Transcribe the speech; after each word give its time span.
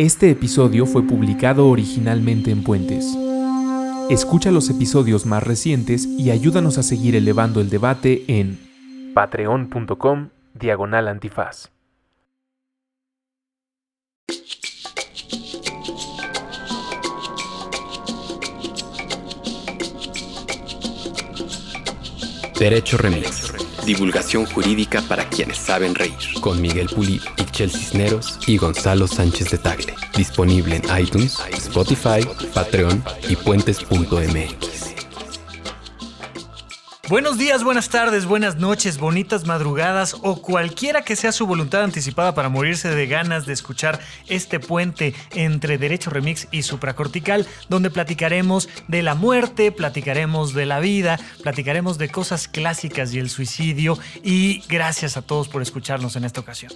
Este 0.00 0.30
episodio 0.30 0.86
fue 0.86 1.06
publicado 1.06 1.68
originalmente 1.68 2.50
en 2.50 2.64
Puentes. 2.64 3.04
Escucha 4.08 4.50
los 4.50 4.70
episodios 4.70 5.26
más 5.26 5.42
recientes 5.42 6.06
y 6.06 6.30
ayúdanos 6.30 6.78
a 6.78 6.82
seguir 6.82 7.16
elevando 7.16 7.60
el 7.60 7.68
debate 7.68 8.24
en 8.26 8.58
patreon.com 9.12 10.30
diagonal 10.54 11.06
antifaz. 11.06 11.70
Derecho 22.58 22.96
Remix. 22.96 23.49
Divulgación 23.90 24.46
jurídica 24.46 25.02
para 25.02 25.28
quienes 25.28 25.58
saben 25.58 25.96
reír. 25.96 26.14
Con 26.40 26.62
Miguel 26.62 26.88
Pulido, 26.88 27.24
Ixchel 27.38 27.72
Cisneros 27.72 28.38
y 28.46 28.56
Gonzalo 28.56 29.08
Sánchez 29.08 29.50
de 29.50 29.58
Tagle. 29.58 29.96
Disponible 30.16 30.76
en 30.76 30.84
iTunes, 30.96 31.40
Spotify, 31.50 32.24
Patreon 32.54 33.02
y 33.28 33.34
puentes.mx. 33.34 34.69
Buenos 37.10 37.38
días, 37.38 37.64
buenas 37.64 37.88
tardes, 37.88 38.24
buenas 38.24 38.54
noches, 38.54 38.98
bonitas 38.98 39.44
madrugadas 39.44 40.14
o 40.22 40.40
cualquiera 40.40 41.02
que 41.02 41.16
sea 41.16 41.32
su 41.32 41.44
voluntad 41.44 41.82
anticipada 41.82 42.36
para 42.36 42.48
morirse 42.48 42.88
de 42.88 43.08
ganas 43.08 43.46
de 43.46 43.52
escuchar 43.52 43.98
este 44.28 44.60
puente 44.60 45.12
entre 45.34 45.76
Derecho 45.76 46.10
Remix 46.10 46.46
y 46.52 46.62
Supracortical, 46.62 47.48
donde 47.68 47.90
platicaremos 47.90 48.68
de 48.86 49.02
la 49.02 49.16
muerte, 49.16 49.72
platicaremos 49.72 50.54
de 50.54 50.66
la 50.66 50.78
vida, 50.78 51.18
platicaremos 51.42 51.98
de 51.98 52.10
cosas 52.10 52.46
clásicas 52.46 53.12
y 53.12 53.18
el 53.18 53.28
suicidio 53.28 53.98
y 54.22 54.62
gracias 54.68 55.16
a 55.16 55.22
todos 55.22 55.48
por 55.48 55.62
escucharnos 55.62 56.14
en 56.14 56.22
esta 56.22 56.40
ocasión. 56.40 56.72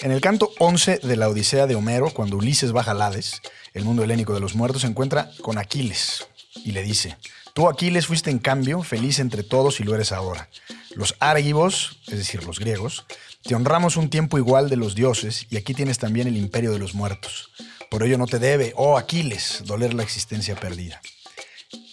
En 0.00 0.10
el 0.10 0.20
canto 0.20 0.50
11 0.58 0.98
de 1.04 1.14
la 1.14 1.28
Odisea 1.28 1.68
de 1.68 1.76
Homero, 1.76 2.10
cuando 2.10 2.38
Ulises 2.38 2.72
baja 2.72 2.90
al 2.90 3.02
Hades, 3.02 3.40
el 3.72 3.84
mundo 3.84 4.02
helénico 4.02 4.34
de 4.34 4.40
los 4.40 4.56
muertos, 4.56 4.82
se 4.82 4.88
encuentra 4.88 5.30
con 5.42 5.58
Aquiles, 5.58 6.26
y 6.64 6.72
le 6.72 6.82
dice, 6.82 7.16
tú 7.54 7.68
Aquiles 7.68 8.06
fuiste 8.06 8.30
en 8.30 8.38
cambio 8.38 8.82
feliz 8.82 9.18
entre 9.18 9.42
todos 9.42 9.80
y 9.80 9.84
lo 9.84 9.94
eres 9.94 10.12
ahora. 10.12 10.48
Los 10.94 11.14
árgivos, 11.20 11.98
es 12.08 12.18
decir, 12.18 12.44
los 12.44 12.58
griegos, 12.58 13.04
te 13.42 13.54
honramos 13.54 13.96
un 13.96 14.10
tiempo 14.10 14.38
igual 14.38 14.68
de 14.68 14.76
los 14.76 14.94
dioses 14.94 15.46
y 15.50 15.56
aquí 15.56 15.74
tienes 15.74 15.98
también 15.98 16.28
el 16.28 16.36
imperio 16.36 16.72
de 16.72 16.78
los 16.78 16.94
muertos. 16.94 17.50
Por 17.90 18.02
ello 18.02 18.18
no 18.18 18.26
te 18.26 18.38
debe, 18.38 18.72
oh 18.76 18.98
Aquiles, 18.98 19.62
doler 19.64 19.94
la 19.94 20.02
existencia 20.02 20.54
perdida. 20.56 21.00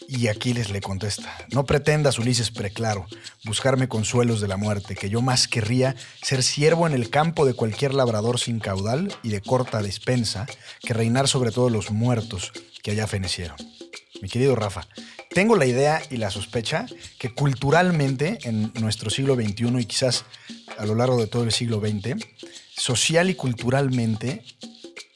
Y 0.10 0.28
Aquiles 0.28 0.70
le 0.70 0.80
contesta, 0.80 1.36
no 1.52 1.66
pretendas, 1.66 2.18
Ulises 2.18 2.50
preclaro, 2.50 3.08
buscarme 3.44 3.90
consuelos 3.90 4.40
de 4.40 4.48
la 4.48 4.56
muerte, 4.56 4.96
que 4.96 5.10
yo 5.10 5.22
más 5.22 5.48
querría 5.50 5.96
ser 6.22 6.44
siervo 6.44 6.88
en 6.88 6.94
el 6.94 7.10
campo 7.10 7.46
de 7.46 7.54
cualquier 7.54 7.94
labrador 7.94 8.40
sin 8.40 8.60
caudal 8.60 9.14
y 9.22 9.30
de 9.30 9.42
corta 9.42 9.82
despensa, 9.82 10.48
que 10.80 10.94
reinar 10.94 11.28
sobre 11.28 11.52
todos 11.52 11.72
los 11.72 11.92
muertos 11.92 12.54
que 12.84 12.92
allá 12.92 13.06
fenecieron 13.06 13.58
mi 14.22 14.30
querido 14.30 14.56
Rafa, 14.56 14.88
tengo 15.30 15.56
la 15.56 15.66
idea 15.66 16.02
y 16.10 16.18
la 16.18 16.32
sospecha 16.32 16.86
que 17.20 17.34
culturalmente 17.34 18.40
en 18.44 18.72
nuestro 18.80 19.10
siglo 19.10 19.36
XXI 19.36 19.80
y 19.80 19.86
quizás 19.86 20.26
a 20.78 20.86
lo 20.86 20.96
largo 20.96 21.20
de 21.20 21.28
todo 21.28 21.44
el 21.44 21.52
siglo 21.52 21.80
XX, 21.80 22.16
social 22.76 23.30
y 23.30 23.36
culturalmente 23.36 24.44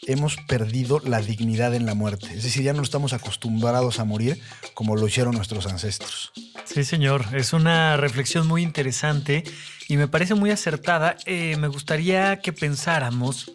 hemos 0.07 0.35
perdido 0.47 0.99
la 0.99 1.21
dignidad 1.21 1.75
en 1.75 1.85
la 1.85 1.93
muerte. 1.93 2.27
Es 2.33 2.43
decir, 2.43 2.63
ya 2.63 2.73
no 2.73 2.81
estamos 2.81 3.13
acostumbrados 3.13 3.99
a 3.99 4.05
morir 4.05 4.41
como 4.73 4.95
lo 4.95 5.07
hicieron 5.07 5.35
nuestros 5.35 5.67
ancestros. 5.67 6.31
Sí, 6.65 6.83
señor, 6.83 7.25
es 7.33 7.53
una 7.53 7.97
reflexión 7.97 8.47
muy 8.47 8.63
interesante 8.63 9.43
y 9.87 9.97
me 9.97 10.07
parece 10.07 10.35
muy 10.35 10.51
acertada. 10.51 11.17
Eh, 11.25 11.55
me 11.57 11.67
gustaría 11.67 12.39
que 12.41 12.53
pensáramos 12.53 13.51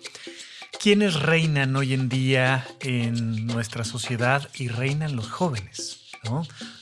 ¿Quiénes 0.87 1.15
reinan 1.15 1.75
hoy 1.75 1.95
en 1.95 2.09
día 2.09 2.65
en 2.79 3.49
nuestra 3.49 3.83
sociedad 3.83 4.49
y 4.55 4.69
reinan 4.69 5.17
los 5.17 5.29
jóvenes? 5.29 5.99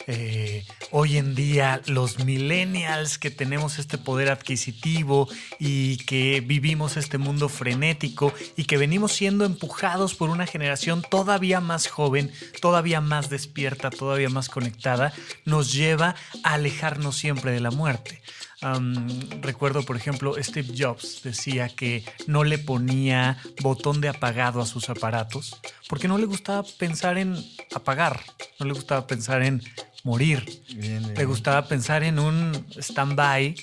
Eh, 0.07 0.67
hoy 0.91 1.17
en 1.17 1.35
día 1.35 1.81
los 1.87 2.23
millennials 2.23 3.17
que 3.17 3.31
tenemos 3.31 3.79
este 3.79 3.97
poder 3.97 4.31
adquisitivo 4.31 5.27
y 5.59 5.97
que 6.05 6.43
vivimos 6.43 6.99
este 6.99 7.17
mundo 7.17 7.49
frenético 7.49 8.35
y 8.59 8.65
que 8.65 8.77
venimos 8.77 9.13
siendo 9.13 9.47
empujados 9.47 10.15
por 10.15 10.29
una 10.29 10.47
generación 10.47 11.01
todavía 11.01 11.61
más 11.61 11.87
joven, 11.87 12.31
todavía 12.61 13.01
más 13.01 13.31
despierta, 13.31 13.89
todavía 13.89 14.29
más 14.29 14.51
conectada, 14.51 15.15
nos 15.47 15.73
lleva 15.73 16.15
a 16.43 16.53
alejarnos 16.53 17.17
siempre 17.17 17.53
de 17.53 17.61
la 17.61 17.71
muerte 17.71 18.21
recuerdo, 19.41 19.83
por 19.83 19.97
ejemplo, 19.97 20.35
Steve 20.43 20.75
Jobs 20.77 21.23
decía 21.23 21.69
que 21.69 22.05
no 22.27 22.45
le 22.45 22.59
ponía 22.59 23.39
botón 23.61 24.01
de 24.01 24.09
apagado 24.09 24.61
a 24.61 24.67
sus 24.67 24.89
aparatos 24.89 25.61
porque 25.89 26.09
no 26.09 26.19
le 26.19 26.27
gustaba 26.27 26.65
pensar 26.79 27.19
en 27.19 27.37
apagar, 27.75 28.21
no 28.59 28.67
le 28.67 28.73
gustaba 28.73 29.07
pensar 29.07 29.43
en 29.43 29.63
morir, 30.03 30.63
le 31.17 31.25
gustaba 31.25 31.67
pensar 31.67 32.03
en 32.03 32.19
un 32.19 32.67
stand-by 32.77 33.55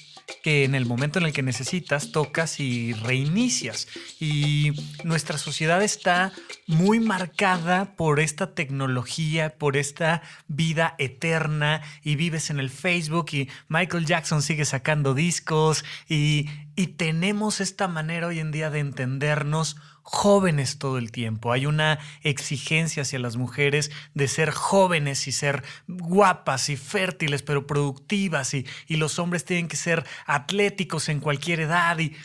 que 0.44 0.64
en 0.64 0.76
el 0.76 0.86
momento 0.86 1.20
en 1.20 1.26
el 1.26 1.34
que 1.34 1.44
necesitas 1.44 2.12
tocas 2.12 2.60
y 2.60 2.94
reinicias. 2.94 3.88
Y 4.20 4.72
nuestra 5.04 5.38
sociedad 5.38 5.82
está 5.84 6.32
muy 6.68 7.00
marcada 7.00 7.96
por 7.96 8.20
esta 8.20 8.54
tecnología, 8.54 9.58
por 9.58 9.78
esta 9.78 10.22
vida 10.48 10.96
eterna 10.98 11.82
y 12.04 12.16
vives 12.16 12.50
en 12.50 12.60
el 12.60 12.70
Facebook 12.70 13.28
y 13.34 13.50
Michael 13.68 14.06
Jackson 14.06 14.42
sigue 14.42 14.66
sacando 14.66 15.14
discos 15.14 15.84
y, 16.08 16.50
y 16.76 16.88
tenemos 16.88 17.62
esta 17.62 17.88
manera 17.88 18.28
hoy 18.28 18.40
en 18.40 18.52
día 18.52 18.70
de 18.70 18.80
entendernos 18.80 19.78
jóvenes 20.04 20.78
todo 20.78 20.98
el 20.98 21.12
tiempo. 21.12 21.52
Hay 21.52 21.66
una 21.66 22.00
exigencia 22.24 23.04
hacia 23.04 23.20
las 23.20 23.38
mujeres 23.38 23.92
de 24.14 24.28
ser 24.28 24.52
jóvenes 24.52 25.28
y 25.28 25.32
ser 25.32 25.64
guapas 25.88 26.70
y 26.70 26.78
fértiles, 26.78 27.44
pero 27.44 27.68
productivas, 27.68 28.54
y, 28.54 28.66
los 28.90 29.20
hombres 29.20 29.46
tienen 29.46 29.68
que 29.68 29.78
ser 29.78 30.06
atléticos 30.26 31.10
en 31.10 31.20
cualquier 31.20 31.62
edad, 31.62 31.98
y, 32.00 32.16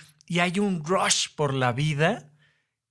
hay 0.40 0.58
un 0.58 0.84
rush 0.84 1.28
por 1.36 1.54
la 1.54 1.72
vida 1.72 2.32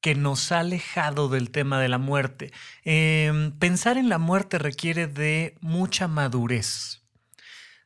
que 0.01 0.15
nos 0.15 0.51
ha 0.51 0.59
alejado 0.59 1.29
del 1.29 1.49
tema 1.49 1.81
de 1.81 1.89
la 1.89 1.97
muerte. 1.97 2.53
Em, 2.83 3.51
pensar 3.57 3.97
en 3.97 4.07
la 4.07 4.19
muerte 4.19 4.59
requiere 4.59 5.07
de 5.07 5.57
mucha 5.61 6.07
madurez. 6.07 7.01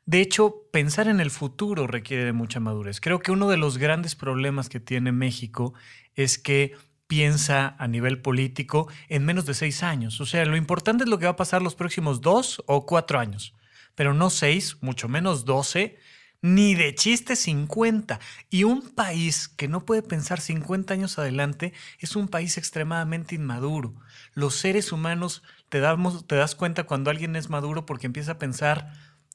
De 0.06 0.22
hecho, 0.22 0.64
pensar 0.72 1.08
en 1.08 1.20
el 1.20 1.32
futuro 1.32 1.88
requiere 1.88 2.26
de 2.26 2.34
mucha 2.34 2.60
madurez. 2.60 3.00
Creo 3.00 3.20
que 3.20 3.32
uno 3.32 3.48
de 3.48 3.58
los 3.58 3.78
grandes 3.78 4.16
problemas 4.16 4.68
que 4.68 4.80
tiene 4.80 5.12
México 5.12 5.74
es 6.16 6.38
que 6.38 6.74
piensa 7.10 7.76
a 7.80 7.88
nivel 7.88 8.22
político 8.22 8.88
en 9.08 9.26
menos 9.26 9.48
de 9.48 9.56
seis 9.56 9.82
años. 9.82 10.22
O 10.22 10.28
sea, 10.28 10.46
lo 10.46 10.56
importante 10.56 11.06
es 11.06 11.10
lo 11.10 11.18
que 11.18 11.26
va 11.26 11.32
a 11.32 11.36
pasar 11.36 11.64
los 11.64 11.74
próximos 11.74 12.22
dos 12.22 12.64
o 12.68 12.86
cuatro 12.86 13.20
años, 13.20 13.56
pero 13.96 14.14
no 14.14 14.30
seis, 14.30 14.78
mucho 14.82 15.10
menos 15.10 15.44
doce, 15.44 15.98
ni 16.44 16.76
de 16.76 16.94
chiste 16.94 17.36
50. 17.36 18.20
Y 18.52 18.64
un 18.64 18.92
país 18.92 19.48
que 19.48 19.68
no 19.68 19.86
puede 19.86 20.04
pensar 20.04 20.40
50 20.40 20.94
años 20.94 21.18
adelante 21.18 21.74
es 21.98 22.16
un 22.16 22.28
país 22.28 22.60
extremadamente 22.60 23.34
inmaduro. 23.34 23.96
Los 24.36 24.54
seres 24.54 24.92
humanos 24.92 25.42
te, 25.70 25.80
damos, 25.80 26.28
te 26.28 26.36
das 26.36 26.54
cuenta 26.54 26.84
cuando 26.84 27.10
alguien 27.10 27.36
es 27.36 27.50
maduro 27.50 27.88
porque 27.88 28.06
empieza 28.06 28.34
a 28.34 28.38
pensar 28.38 28.94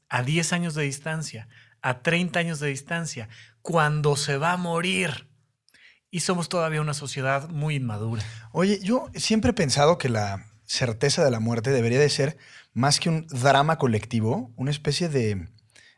a 0.08 0.22
10 0.22 0.52
años 0.52 0.74
de 0.76 0.84
distancia, 0.84 1.48
a 1.82 2.02
30 2.02 2.38
años 2.38 2.60
de 2.60 2.68
distancia, 2.68 3.28
cuando 3.62 4.14
se 4.14 4.38
va 4.38 4.52
a 4.52 4.56
morir 4.58 5.26
y 6.14 6.20
somos 6.20 6.48
todavía 6.48 6.80
una 6.80 6.94
sociedad 6.94 7.48
muy 7.48 7.74
inmadura. 7.74 8.22
Oye, 8.52 8.78
yo 8.80 9.10
siempre 9.16 9.50
he 9.50 9.52
pensado 9.52 9.98
que 9.98 10.08
la 10.08 10.46
certeza 10.64 11.24
de 11.24 11.30
la 11.32 11.40
muerte 11.40 11.70
debería 11.70 11.98
de 11.98 12.08
ser 12.08 12.38
más 12.72 13.00
que 13.00 13.08
un 13.08 13.26
drama 13.26 13.78
colectivo, 13.78 14.52
una 14.54 14.70
especie 14.70 15.08
de, 15.08 15.48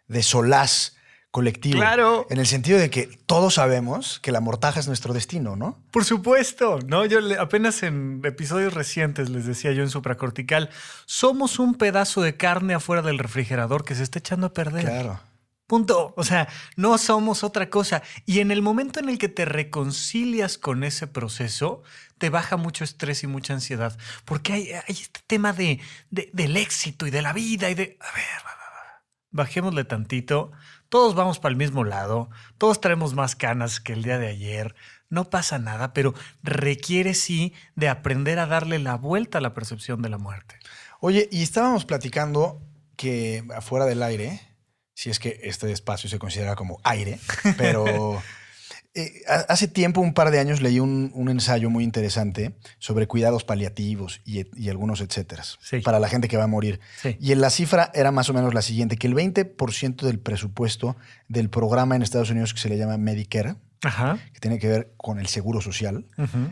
de 0.09 0.23
solaz 0.23 0.97
colectivo. 1.31 1.81
Claro. 1.81 2.27
En 2.31 2.39
el 2.39 2.47
sentido 2.47 2.79
de 2.79 2.89
que 2.89 3.11
todos 3.27 3.57
sabemos 3.57 4.19
que 4.21 4.33
la 4.33 4.41
mortaja 4.41 4.81
es 4.81 4.87
nuestro 4.87 5.13
destino, 5.13 5.55
¿no? 5.55 5.85
Por 5.91 6.07
supuesto, 6.07 6.79
¿no? 6.87 7.05
Yo 7.05 7.19
apenas 7.39 7.83
en 7.83 8.23
episodios 8.25 8.73
recientes 8.73 9.29
les 9.29 9.45
decía 9.45 9.73
yo 9.73 9.83
en 9.83 9.91
supracortical, 9.91 10.71
somos 11.05 11.59
un 11.59 11.75
pedazo 11.75 12.23
de 12.23 12.39
carne 12.39 12.73
afuera 12.73 13.03
del 13.03 13.19
refrigerador 13.19 13.85
que 13.85 13.95
se 13.95 14.03
está 14.03 14.19
echando 14.19 14.47
a 14.47 14.55
perder. 14.55 14.87
Claro. 14.87 15.21
Punto. 15.67 16.15
O 16.17 16.25
sea, 16.25 16.49
no 16.77 16.97
somos 16.99 17.43
otra 17.43 17.71
cosa. 17.71 18.03
Y 18.25 18.41
en 18.41 18.51
el 18.51 18.63
momento 18.63 19.01
en 19.01 19.09
el 19.09 19.19
que 19.19 19.29
te 19.29 19.45
reconcilias 19.45 20.59
con 20.59 20.85
ese 20.85 21.07
proceso, 21.07 21.83
te 22.19 22.31
baja 22.31 22.57
mucho 22.57 22.85
estrés 22.85 23.25
y 23.25 23.27
mucha 23.27 23.55
ansiedad. 23.55 23.99
Porque 24.25 24.53
hay, 24.53 24.71
este 24.87 25.21
tema 25.27 25.53
de, 25.53 25.81
del 26.11 26.57
éxito 26.57 27.07
y 27.07 27.11
de 27.11 27.23
la 27.23 27.33
vida 27.33 27.71
y 27.71 27.75
de... 27.75 27.99
A 28.01 28.15
ver, 28.15 28.57
bajémosle 29.31 29.85
tantito. 29.85 30.53
Todos 30.89 31.15
vamos 31.15 31.39
para 31.39 31.53
el 31.53 31.57
mismo 31.57 31.85
lado. 31.85 32.31
Todos 32.59 32.81
traemos 32.81 33.15
más 33.15 33.37
canas 33.37 33.81
que 33.81 33.93
el 33.93 34.03
día 34.03 34.19
de 34.19 34.29
ayer. 34.29 34.75
No 35.09 35.31
pasa 35.31 35.59
nada, 35.59 35.93
pero 35.93 36.15
requiere 36.43 37.15
sí 37.15 37.55
de 37.77 37.89
aprender 37.89 38.39
a 38.39 38.47
darle 38.47 38.79
la 38.79 38.97
vuelta 38.97 39.39
a 39.39 39.41
la 39.41 39.55
percepción 39.55 40.03
de 40.03 40.09
la 40.09 40.19
muerte. 40.19 40.59
Oye, 41.01 41.29
y 41.31 41.43
estábamos 41.43 41.85
platicando 41.85 42.61
que 42.97 43.45
afuera 43.55 43.85
del 43.85 44.03
aire 44.03 44.41
si 44.97 45.11
es 45.11 45.19
que 45.19 45.39
este 45.43 45.71
espacio 45.73 46.09
se 46.09 46.19
considera 46.19 46.57
como 46.57 46.81
aire, 46.83 47.19
pero 47.59 48.23
eh, 48.95 49.13
ha- 49.29 49.45
hace 49.53 49.69
tiempo, 49.69 50.01
un 50.01 50.15
par 50.15 50.31
de 50.31 50.39
años, 50.39 50.63
leí 50.63 50.81
un, 50.81 51.11
un 51.15 51.29
ensayo 51.29 51.69
muy 51.69 51.85
interesante 51.85 52.55
sobre 52.79 53.07
cuidados 53.07 53.45
paliativos 53.45 54.23
y, 54.25 54.47
y 54.59 54.71
algunos 54.71 55.03
etcéteras 55.03 55.59
Sí. 55.61 55.81
para 55.81 56.01
la 56.01 56.09
gente 56.09 56.29
que 56.29 56.39
va 56.39 56.45
a 56.45 56.49
morir. 56.49 56.81
Sí. 57.03 57.19
Y 57.21 57.33
en 57.33 57.43
la 57.43 57.51
cifra 57.51 57.91
era 57.93 58.11
más 58.11 58.31
o 58.31 58.33
menos 58.33 58.55
la 58.55 58.63
siguiente, 58.63 58.97
que 58.97 59.07
el 59.07 59.15
20% 59.15 59.97
del 60.07 60.19
presupuesto 60.19 60.97
del 61.29 61.51
programa 61.51 61.95
en 61.95 62.01
Estados 62.03 62.31
Unidos 62.31 62.55
que 62.55 62.61
se 62.61 62.71
le 62.71 62.79
llama 62.79 62.97
Medicare, 62.97 63.57
Ajá. 63.83 64.19
que 64.33 64.41
tiene 64.41 64.59
que 64.59 64.69
ver 64.69 64.95
con 64.97 65.19
el 65.19 65.27
seguro 65.27 65.61
social, 65.61 66.07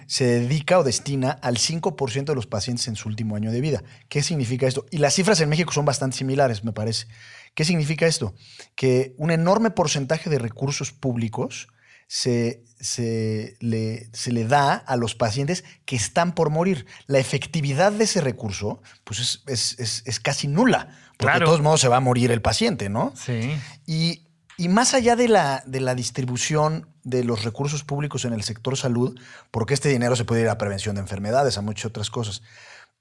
se 0.07 0.25
dedica 0.25 0.79
o 0.79 0.85
destina 0.85 1.31
al 1.31 1.57
5% 1.57 2.25
de 2.27 2.35
los 2.35 2.47
pacientes 2.47 2.87
en 2.89 2.97
su 2.97 3.09
último 3.09 3.35
año 3.37 3.51
de 3.51 3.61
vida. 3.61 3.83
¿Qué 4.09 4.23
significa 4.23 4.67
esto? 4.67 4.85
Y 4.91 4.99
las 4.99 5.15
cifras 5.15 5.41
en 5.41 5.49
México 5.49 5.73
son 5.73 5.85
bastante 5.85 6.17
similares, 6.19 6.65
me 6.65 6.73
parece. 6.73 7.07
¿Qué 7.55 7.65
significa 7.65 8.07
esto? 8.07 8.35
Que 8.75 9.15
un 9.17 9.31
enorme 9.31 9.71
porcentaje 9.71 10.29
de 10.29 10.39
recursos 10.39 10.93
públicos 10.93 11.69
se, 12.07 12.63
se 12.79 13.57
le, 13.61 14.09
se 14.13 14.31
le 14.31 14.47
da 14.47 14.75
a 14.75 14.97
los 14.97 15.15
pacientes 15.15 15.65
que 15.87 15.97
están 15.97 16.35
por 16.35 16.51
morir. 16.51 16.85
La 17.07 17.19
efectividad 17.19 17.91
de 17.93 18.05
ese 18.05 18.21
recurso 18.21 18.83
pues 19.05 19.21
es, 19.21 19.43
es- 19.47 19.81
es- 19.81 20.03
es 20.05 20.21
casi 20.21 20.47
nula, 20.49 20.89
porque 21.17 21.33
Claro. 21.33 21.39
de 21.41 21.45
todos 21.47 21.63
modos 21.63 21.81
se 21.81 21.89
va 21.89 21.97
a 21.97 22.01
morir 22.01 22.31
el 22.31 22.43
paciente, 22.43 22.89
¿no? 22.91 23.13
Sí. 23.17 23.57
Y, 23.87 24.27
y 24.59 24.69
más 24.69 24.93
allá 24.95 25.17
de 25.17 25.29
la, 25.29 25.63
de 25.67 25.81
la 25.81 25.95
distribución 25.95 26.89
de 27.05 27.23
los 27.23 27.45
recursos 27.45 27.85
públicos 27.85 28.25
en 28.25 28.33
el 28.33 28.43
sector 28.43 28.77
salud, 28.77 29.19
porque 29.51 29.75
este 29.75 29.89
dinero 29.89 30.17
se 30.17 30.25
puede 30.25 30.43
ir 30.43 30.49
a 30.49 30.59
prevención 30.59 30.97
de 30.97 31.03
enfermedades, 31.03 31.59
a 31.59 31.63
muchas 31.63 31.87
otras 31.87 32.11
cosas, 32.11 32.43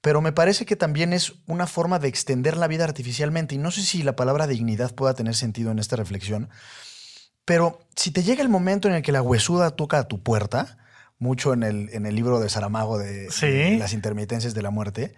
pero 0.00 0.20
me 0.20 0.32
parece 0.32 0.66
que 0.66 0.76
también 0.76 1.14
es 1.14 1.32
una 1.46 1.66
forma 1.66 1.98
de 1.98 2.08
extender 2.08 2.58
la 2.58 2.68
vida 2.68 2.84
artificialmente. 2.84 3.54
Y 3.54 3.58
no 3.58 3.70
sé 3.70 3.82
si 3.82 4.02
la 4.02 4.16
palabra 4.16 4.46
dignidad 4.46 4.94
pueda 4.94 5.14
tener 5.14 5.34
sentido 5.34 5.70
en 5.70 5.78
esta 5.78 5.96
reflexión, 5.96 6.50
pero 7.46 7.80
si 7.96 8.10
te 8.10 8.22
llega 8.22 8.42
el 8.42 8.48
momento 8.50 8.88
en 8.88 8.94
el 8.94 9.02
que 9.02 9.12
la 9.12 9.22
huesuda 9.22 9.70
toca 9.70 9.98
a 9.98 10.08
tu 10.08 10.22
puerta, 10.22 10.78
mucho 11.18 11.54
en 11.54 11.62
el, 11.62 11.88
en 11.92 12.04
el 12.04 12.14
libro 12.14 12.40
de 12.40 12.50
Saramago 12.50 12.98
de, 12.98 13.30
Sí. 13.30 13.46
de 13.46 13.78
Las 13.78 13.94
intermitencias 13.94 14.52
de 14.52 14.62
la 14.62 14.70
muerte, 14.70 15.14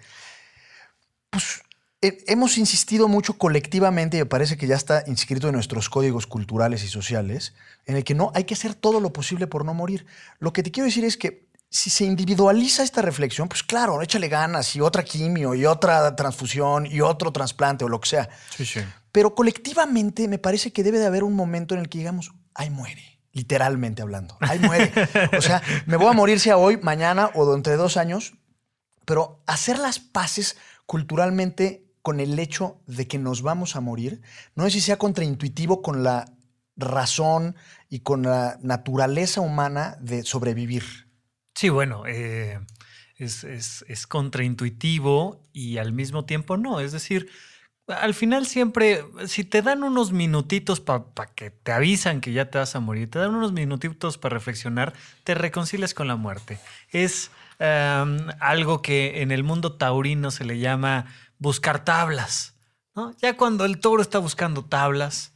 hemos 2.00 2.58
insistido 2.58 3.08
mucho 3.08 3.38
colectivamente, 3.38 4.16
y 4.16 4.20
me 4.20 4.26
parece 4.26 4.56
que 4.56 4.66
ya 4.66 4.76
está 4.76 5.04
inscrito 5.06 5.48
en 5.48 5.54
nuestros 5.54 5.88
códigos 5.88 6.26
culturales 6.26 6.84
y 6.84 6.88
sociales, 6.88 7.54
en 7.86 7.96
el 7.96 8.04
que 8.04 8.14
no 8.14 8.32
hay 8.34 8.44
que 8.44 8.54
hacer 8.54 8.74
todo 8.74 9.00
lo 9.00 9.12
posible 9.12 9.46
por 9.46 9.64
no 9.64 9.74
morir. 9.74 10.06
Lo 10.38 10.52
que 10.52 10.62
te 10.62 10.70
quiero 10.70 10.86
decir 10.86 11.04
es 11.04 11.16
que 11.16 11.46
si 11.68 11.90
se 11.90 12.04
individualiza 12.04 12.82
esta 12.82 13.02
reflexión, 13.02 13.48
pues 13.48 13.62
claro, 13.62 14.00
échale 14.00 14.28
ganas 14.28 14.74
y 14.76 14.80
otra 14.80 15.02
quimio 15.04 15.54
y 15.54 15.66
otra 15.66 16.14
transfusión 16.14 16.86
y 16.86 17.00
otro 17.00 17.32
trasplante 17.32 17.84
o 17.84 17.88
lo 17.88 18.00
que 18.00 18.08
sea. 18.08 18.28
Sí, 18.54 18.64
sí. 18.64 18.80
Pero 19.10 19.34
colectivamente 19.34 20.28
me 20.28 20.38
parece 20.38 20.72
que 20.72 20.82
debe 20.82 20.98
de 20.98 21.06
haber 21.06 21.24
un 21.24 21.34
momento 21.34 21.74
en 21.74 21.80
el 21.80 21.88
que 21.88 21.98
digamos, 21.98 22.32
ay, 22.54 22.70
muere. 22.70 23.20
Literalmente 23.32 24.00
hablando. 24.00 24.38
Ay, 24.40 24.58
muere. 24.60 24.90
O 25.36 25.42
sea, 25.42 25.62
me 25.86 25.96
voy 25.96 26.06
a 26.06 26.12
morir 26.12 26.40
sea 26.40 26.56
hoy, 26.56 26.78
mañana 26.78 27.30
o 27.34 27.50
dentro 27.50 27.70
de 27.70 27.76
dos 27.76 27.96
años. 27.96 28.34
Pero 29.04 29.42
hacer 29.46 29.78
las 29.78 29.98
paces 29.98 30.56
culturalmente 30.86 31.85
con 32.06 32.20
el 32.20 32.38
hecho 32.38 32.80
de 32.86 33.08
que 33.08 33.18
nos 33.18 33.42
vamos 33.42 33.74
a 33.74 33.80
morir, 33.80 34.22
no 34.54 34.62
sé 34.62 34.70
si 34.70 34.80
sea 34.80 34.96
contraintuitivo 34.96 35.82
con 35.82 36.04
la 36.04 36.26
razón 36.76 37.56
y 37.90 37.98
con 37.98 38.22
la 38.22 38.60
naturaleza 38.62 39.40
humana 39.40 39.96
de 40.00 40.22
sobrevivir. 40.22 40.84
Sí, 41.56 41.68
bueno, 41.68 42.04
eh, 42.06 42.60
es, 43.18 44.06
contraintuitivo 44.08 45.42
y 45.52 45.78
al 45.78 45.92
mismo 45.92 46.26
tiempo 46.26 46.56
no. 46.56 46.78
Es 46.78 46.92
decir, 46.92 47.28
al 47.88 48.14
final 48.14 48.46
siempre, 48.46 49.02
si 49.26 49.42
te 49.42 49.60
dan 49.60 49.82
unos 49.82 50.12
minutitos 50.12 50.78
para 50.78 51.34
que 51.34 51.50
te 51.50 51.72
avisan 51.72 52.20
que 52.20 52.32
ya 52.32 52.50
te 52.50 52.58
vas 52.58 52.76
a 52.76 52.78
morir, 52.78 53.10
te 53.10 53.18
dan 53.18 53.34
unos 53.34 53.52
minutitos 53.52 54.16
para 54.16 54.34
reflexionar, 54.34 54.92
te 55.24 55.34
reconcilias 55.34 55.92
con 55.92 56.06
la 56.06 56.14
muerte. 56.14 56.60
Es 56.92 57.32
em, 57.58 58.28
algo 58.38 58.80
que 58.80 59.22
en 59.22 59.32
el 59.32 59.42
mundo 59.42 59.72
taurino 59.72 60.30
se 60.30 60.44
le 60.44 60.60
llama 60.60 61.06
buscar 61.38 61.84
tablas. 61.84 62.54
Ya 63.20 63.36
cuando 63.36 63.66
el 63.66 63.78
toro 63.78 64.00
está 64.00 64.18
buscando 64.18 64.64
tablas, 64.64 65.34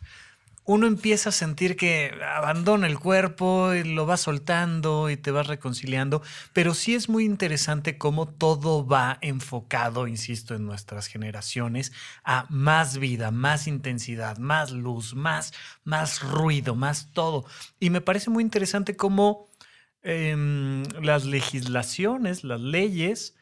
uno 0.65 0.87
empieza 0.87 1.31
a 1.31 1.33
sentir 1.33 1.77
que 1.77 2.13
abandona 2.23 2.87
el 2.87 2.99
cuerpo 2.99 3.75
y 3.75 3.83
lo 3.83 4.07
va 4.07 4.17
soltando 4.17 5.11
y 5.11 5.17
te 5.17 5.31
vas 5.33 5.49
reconciliando, 5.49 6.23
pero 6.53 6.75
sí 6.75 6.95
es 6.95 7.09
muy 7.09 7.25
interesante 7.25 7.99
cómo 7.99 8.29
todo 8.29 8.87
va 8.87 9.19
enfocado, 9.21 10.07
insisto, 10.07 10.55
en 10.55 10.67
nuestras 10.67 11.09
generaciones 11.09 11.93
a 12.23 12.47
más 12.51 12.99
vida, 12.99 13.31
más 13.33 13.67
intensidad, 13.67 14.39
más 14.39 14.71
luz, 14.71 15.15
más, 15.15 15.53
más 15.83 16.23
ruido, 16.23 16.77
más 16.77 17.11
todo. 17.13 17.45
Y 17.81 17.91
me 17.91 18.01
parece 18.01 18.31
muy 18.31 18.45
interesante 18.45 18.97
cómo 18.97 19.49
em, 20.03 20.85
las 21.03 21.25
legislaciones, 21.25 22.45
las 22.45 22.61
leyes, 22.61 23.35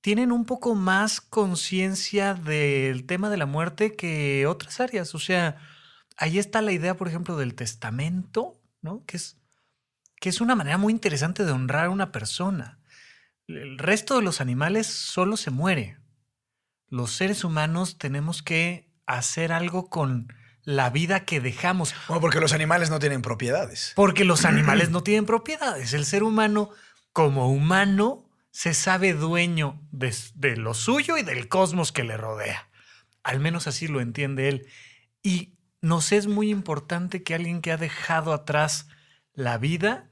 tienen 0.00 0.32
un 0.32 0.44
poco 0.44 0.74
más 0.74 1.20
conciencia 1.20 2.34
del 2.34 3.04
tema 3.04 3.28
de 3.30 3.36
la 3.36 3.46
muerte 3.46 3.94
que 3.94 4.46
otras 4.46 4.80
áreas. 4.80 5.14
O 5.14 5.18
sea, 5.18 5.58
ahí 6.16 6.38
está 6.38 6.62
la 6.62 6.72
idea, 6.72 6.96
por 6.96 7.08
ejemplo, 7.08 7.36
del 7.36 7.54
testamento, 7.54 8.60
¿no? 8.80 9.04
Que 9.04 9.16
es, 9.18 9.36
que 10.16 10.28
es 10.28 10.40
una 10.40 10.54
manera 10.54 10.78
muy 10.78 10.92
interesante 10.92 11.44
de 11.44 11.52
honrar 11.52 11.86
a 11.86 11.90
una 11.90 12.12
persona. 12.12 12.78
El 13.46 13.78
resto 13.78 14.16
de 14.16 14.22
los 14.22 14.40
animales 14.40 14.86
solo 14.86 15.36
se 15.36 15.50
muere. 15.50 15.98
Los 16.88 17.12
seres 17.12 17.44
humanos 17.44 17.98
tenemos 17.98 18.42
que 18.42 18.90
hacer 19.06 19.52
algo 19.52 19.88
con 19.88 20.32
la 20.62 20.90
vida 20.90 21.24
que 21.24 21.40
dejamos. 21.40 21.94
Bueno, 22.08 22.20
porque 22.20 22.40
los 22.40 22.52
animales 22.52 22.90
no 22.90 22.98
tienen 22.98 23.22
propiedades. 23.22 23.92
Porque 23.96 24.24
los 24.24 24.44
animales 24.44 24.90
no 24.90 25.02
tienen 25.02 25.26
propiedades. 25.26 25.92
El 25.94 26.04
ser 26.04 26.22
humano, 26.22 26.70
como 27.12 27.50
humano, 27.50 28.29
se 28.50 28.74
sabe 28.74 29.14
dueño 29.14 29.80
de, 29.92 30.56
lo 30.56 30.74
suyo 30.74 31.16
y 31.16 31.22
del 31.22 31.48
cosmos 31.48 31.92
que 31.92 32.04
le 32.04 32.16
rodea. 32.16 32.68
Al 33.22 33.40
menos 33.40 33.66
así 33.66 33.86
lo 33.86 34.00
entiende 34.00 34.48
él. 34.48 34.66
Y 35.22 35.58
nos 35.80 36.12
es 36.12 36.26
muy 36.26 36.50
importante 36.50 37.22
que 37.22 37.34
alguien 37.34 37.62
que 37.62 37.72
ha 37.72 37.76
dejado 37.76 38.32
atrás 38.32 38.88
la 39.32 39.58
vida 39.58 40.09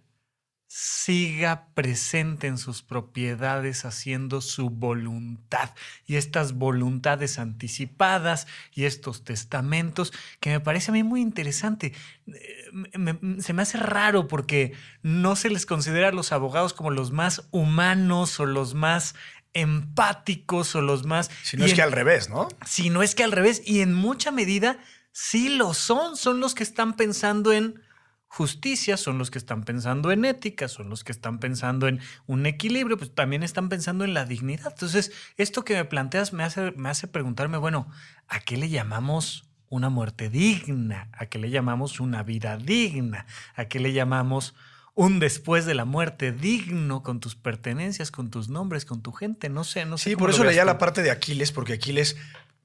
siga 0.71 1.67
presente 1.73 2.47
en 2.47 2.59
sus 2.59 2.83
propiedades 2.83 3.87
haciendo 3.87 4.43
su 4.43 4.69
voluntad 4.69 5.71
y 6.07 6.17
estas 6.17 6.53
voluntades 6.53 7.39
anticipadas 7.39 8.47
y 8.75 8.85
estos 8.85 9.25
testamentos 9.25 10.13
que 10.41 10.51
me 10.51 10.61
parece 10.61 10.91
a 10.91 10.95
mí 10.95 11.03
muy 11.03 11.23
interesante. 11.23 11.95
Eh, 12.27 12.67
me- 12.99 13.15
me- 13.21 13.41
se 13.43 13.55
me 13.55 13.63
hace 13.63 13.79
raro 13.79 14.29
porque 14.29 14.75
no 15.03 15.37
se 15.37 15.49
les 15.49 15.65
considera 15.65 16.09
a 16.09 16.13
los 16.13 16.33
abogados 16.33 16.75
como 16.75 16.91
los 16.91 17.13
más 17.13 17.49
humanos 17.51 18.39
o 18.39 18.45
los 18.45 18.75
más 18.75 19.15
empáticos 19.55 20.75
o 20.75 20.83
los 20.83 21.07
más... 21.07 21.31
Si 21.45 21.57
no 21.57 21.65
es 21.65 21.73
que 21.73 21.83
al 21.83 21.93
revés, 21.93 22.29
¿no? 22.29 22.49
si 22.67 22.91
no 22.91 23.03
es 23.03 23.15
que 23.15 23.25
al 23.25 23.33
revés, 23.33 23.63
y 23.65 23.81
en 23.81 23.95
mucha 23.95 24.31
medida 24.31 24.79
sí 25.13 25.49
lo 25.49 25.73
son, 25.73 26.17
son 26.19 26.41
los 26.41 26.55
que 26.55 26.63
están 26.63 26.95
pensando 26.95 27.53
en 27.55 27.81
justicia, 28.29 28.97
son 28.97 29.19
los 29.19 29.31
que 29.31 29.39
están 29.39 29.65
pensando 29.65 30.13
en 30.13 30.25
ética, 30.25 30.69
son 30.69 30.91
los 30.91 31.03
que 31.03 31.13
están 31.13 31.39
pensando 31.39 31.89
en 31.89 32.01
un 32.27 32.47
equilibrio, 32.47 32.99
pues 32.99 33.15
también 33.15 33.43
están 33.43 33.69
pensando 33.69 34.05
en 34.05 34.15
la 34.15 34.27
dignidad. 34.27 34.73
Entonces, 34.73 35.13
esto 35.37 35.65
que 35.65 35.75
me 35.75 35.85
planteas 35.85 36.33
me 36.33 36.45
hace, 36.45 36.73
me 36.73 36.91
hace 36.91 37.09
preguntarme, 37.09 37.57
bueno, 37.57 37.91
¿a 38.29 38.41
qué 38.41 38.57
le 38.57 38.69
llamamos 38.69 39.49
una 39.71 39.89
muerte 39.89 40.29
digna? 40.29 41.09
¿A 41.13 41.27
qué 41.27 41.39
le 41.39 41.51
llamamos 41.51 42.01
una 42.01 42.23
vida 42.23 42.59
digna? 42.59 43.27
¿A 43.55 43.65
qué 43.65 43.81
le 43.81 43.93
llamamos 43.93 44.55
un 44.95 45.21
después 45.21 45.65
de 45.65 45.75
la 45.75 45.85
muerte 45.85 46.33
digno 46.33 47.03
con 47.03 47.21
tus 47.21 47.35
pertenencias, 47.35 48.11
con 48.11 48.31
tus 48.31 48.51
nombres, 48.51 48.85
con 48.85 49.03
tu 49.03 49.13
gente? 49.13 49.49
No 49.49 49.65
sé, 49.65 49.87
no 49.87 49.97
sé. 49.97 50.11
Sí, 50.11 50.17
por 50.17 50.31
eso 50.31 50.45
leía 50.45 50.63
tú. 50.63 50.67
la 50.67 50.79
parte 50.79 51.03
de 51.03 51.11
Aquiles, 51.11 51.51
porque 51.51 51.75
Aquiles 51.75 52.17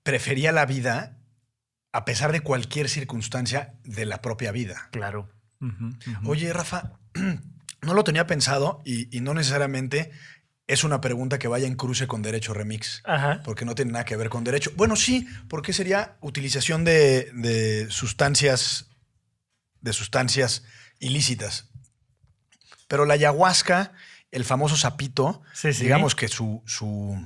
prefería 0.03 0.51
la 0.51 0.65
vida 0.65 1.17
a 1.93 2.05
pesar 2.05 2.31
de 2.31 2.41
cualquier 2.41 2.89
circunstancia 2.89 3.75
de 3.83 4.05
la 4.05 4.21
propia 4.21 4.51
vida. 4.51 4.89
Claro. 4.91 5.29
Oye, 6.25 6.51
Rafa, 6.53 6.93
no 7.81 7.93
lo 7.93 8.03
tenía 8.03 8.27
pensado 8.27 8.81
y, 8.85 9.15
y 9.15 9.21
no 9.21 9.33
necesariamente 9.33 10.11
es 10.67 10.83
una 10.85 11.01
pregunta 11.01 11.39
que 11.39 11.47
vaya 11.49 11.67
en 11.67 11.75
cruce 11.75 12.07
con 12.07 12.21
derecho 12.21 12.53
remix. 12.53 13.01
Ajá. 13.05 13.41
Porque 13.43 13.65
no 13.65 13.75
tiene 13.75 13.91
nada 13.91 14.05
que 14.05 14.15
ver 14.15 14.29
con 14.29 14.43
derecho. 14.43 14.71
Bueno, 14.75 14.95
sí, 14.95 15.27
porque 15.49 15.73
sería 15.73 16.15
utilización 16.21 16.83
de, 16.85 17.29
de 17.33 17.87
sustancias 17.89 18.89
de 19.81 19.91
sustancias 19.91 20.63
ilícitas. 20.99 21.69
Pero 22.87 23.05
la 23.05 23.15
ayahuasca, 23.15 23.91
el 24.31 24.45
famoso 24.45 24.77
sapito, 24.77 25.41
Sí, 25.53 25.73
sí. 25.73 25.83
digamos 25.83 26.15
que 26.15 26.29
su, 26.29 26.63
su, 26.65 27.21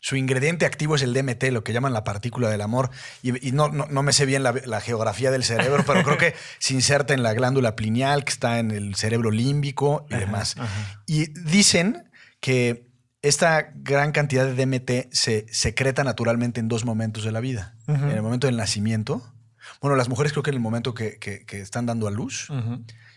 su 0.00 0.16
ingrediente 0.16 0.66
activo 0.66 0.94
es 0.96 1.02
el 1.02 1.12
DMT, 1.14 1.44
lo 1.50 1.64
que 1.64 1.72
llaman 1.72 1.92
la 1.92 2.04
partícula 2.04 2.48
del 2.48 2.60
amor. 2.60 2.90
Y, 3.22 3.48
y 3.48 3.52
no, 3.52 3.68
no, 3.68 3.86
no 3.90 4.02
me 4.02 4.12
sé 4.12 4.26
bien 4.26 4.42
la, 4.42 4.52
la 4.64 4.80
geografía 4.80 5.30
del 5.30 5.42
cerebro, 5.44 5.82
pero 5.86 6.02
creo 6.02 6.18
que 6.18 6.34
se 6.58 6.74
inserta 6.74 7.14
en 7.14 7.22
la 7.22 7.32
glándula 7.34 7.74
pineal, 7.76 8.24
que 8.24 8.32
está 8.32 8.58
en 8.58 8.70
el 8.70 8.94
cerebro 8.94 9.30
límbico 9.30 10.06
y 10.10 10.14
Ajá, 10.14 10.20
demás. 10.24 10.54
ajá. 10.58 11.02
Y 11.06 11.26
dicen 11.40 12.10
que 12.40 12.86
esta 13.22 13.72
gran 13.74 14.12
cantidad 14.12 14.44
de 14.46 14.54
DMT 14.54 15.12
se 15.12 15.46
secreta 15.50 16.04
naturalmente 16.04 16.60
en 16.60 16.68
dos 16.68 16.84
momentos 16.84 17.24
de 17.24 17.32
la 17.32 17.40
vida. 17.40 17.74
En 17.88 18.10
el 18.10 18.22
momento 18.22 18.46
del 18.46 18.56
nacimiento. 18.56 19.32
Bueno, 19.80 19.96
las 19.96 20.08
mujeres 20.08 20.32
creo 20.32 20.44
que 20.44 20.50
en 20.50 20.54
el 20.56 20.60
momento 20.62 20.94
que, 20.94 21.18
que- 21.18 21.44
que 21.44 21.60
están 21.60 21.86
dando 21.86 22.06
a 22.06 22.12
luz 22.12 22.48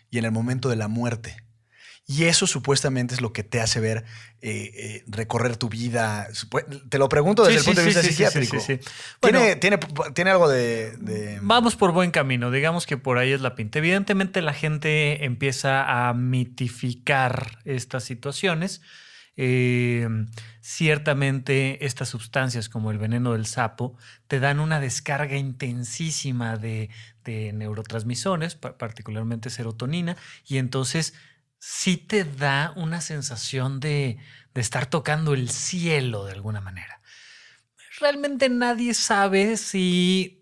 y 0.09 0.17
en 0.17 0.25
el 0.25 0.31
momento 0.31 0.69
de 0.69 0.77
la 0.77 0.87
muerte. 0.87 1.35
Y 2.09 2.23
eso 2.23 2.47
supuestamente 2.47 3.13
es 3.13 3.21
lo 3.21 3.33
que 3.33 3.43
te 3.43 3.61
hace 3.61 3.79
ver 3.79 4.03
eh, 4.41 4.71
eh, 4.75 5.03
recorrer 5.05 5.57
tu 5.57 5.69
vida. 5.69 6.27
Te 6.89 6.97
lo 6.97 7.07
pregunto 7.07 7.43
desde 7.43 7.59
el 7.59 7.65
punto 7.65 7.81
de 7.81 7.85
vista 7.85 8.01
psiquiátrico. 8.01 8.57
¿Tiene, 9.19 9.55
tiene, 9.57 9.77
tiene, 10.15 10.31
algo 10.31 10.49
de, 10.49 10.97
de, 10.97 11.37
Vamos 11.43 11.75
por 11.75 11.91
buen 11.91 12.09
camino. 12.09 12.49
Digamos 12.49 12.87
que 12.87 12.97
por 12.97 13.19
ahí 13.19 13.31
es 13.31 13.41
la 13.41 13.53
pinta. 13.53 13.77
Evidentemente 13.77 14.41
la 14.41 14.53
gente 14.53 15.23
empieza 15.23 16.09
a 16.09 16.15
mitificar 16.15 17.59
estas 17.63 18.05
situaciones. 18.05 18.81
Eh, 19.37 20.09
ciertamente 20.61 21.85
estas 21.85 22.09
sustancias 22.09 22.69
como 22.69 22.89
el 22.89 22.97
veneno 22.97 23.33
del 23.33 23.45
sapo 23.45 23.95
te 24.27 24.39
dan 24.39 24.59
una 24.59 24.79
descarga 24.79 25.37
intensísima 25.37 26.57
de, 26.57 26.89
de 27.23 27.53
neurotransmisores, 27.53 28.55
particularmente 28.55 29.51
serotonina, 29.51 30.17
y 30.47 30.57
entonces 30.57 31.13
sí 31.59 31.97
te 31.97 32.23
da 32.23 32.73
una 32.75 33.01
sensación 33.01 33.79
de, 33.79 34.17
de 34.53 34.61
estar 34.61 34.87
tocando 34.87 35.33
el 35.33 35.49
cielo 35.49 36.25
de 36.25 36.33
alguna 36.33 36.61
manera. 36.61 37.01
Realmente 37.99 38.49
nadie 38.49 38.93
sabe 38.93 39.57
si 39.57 40.38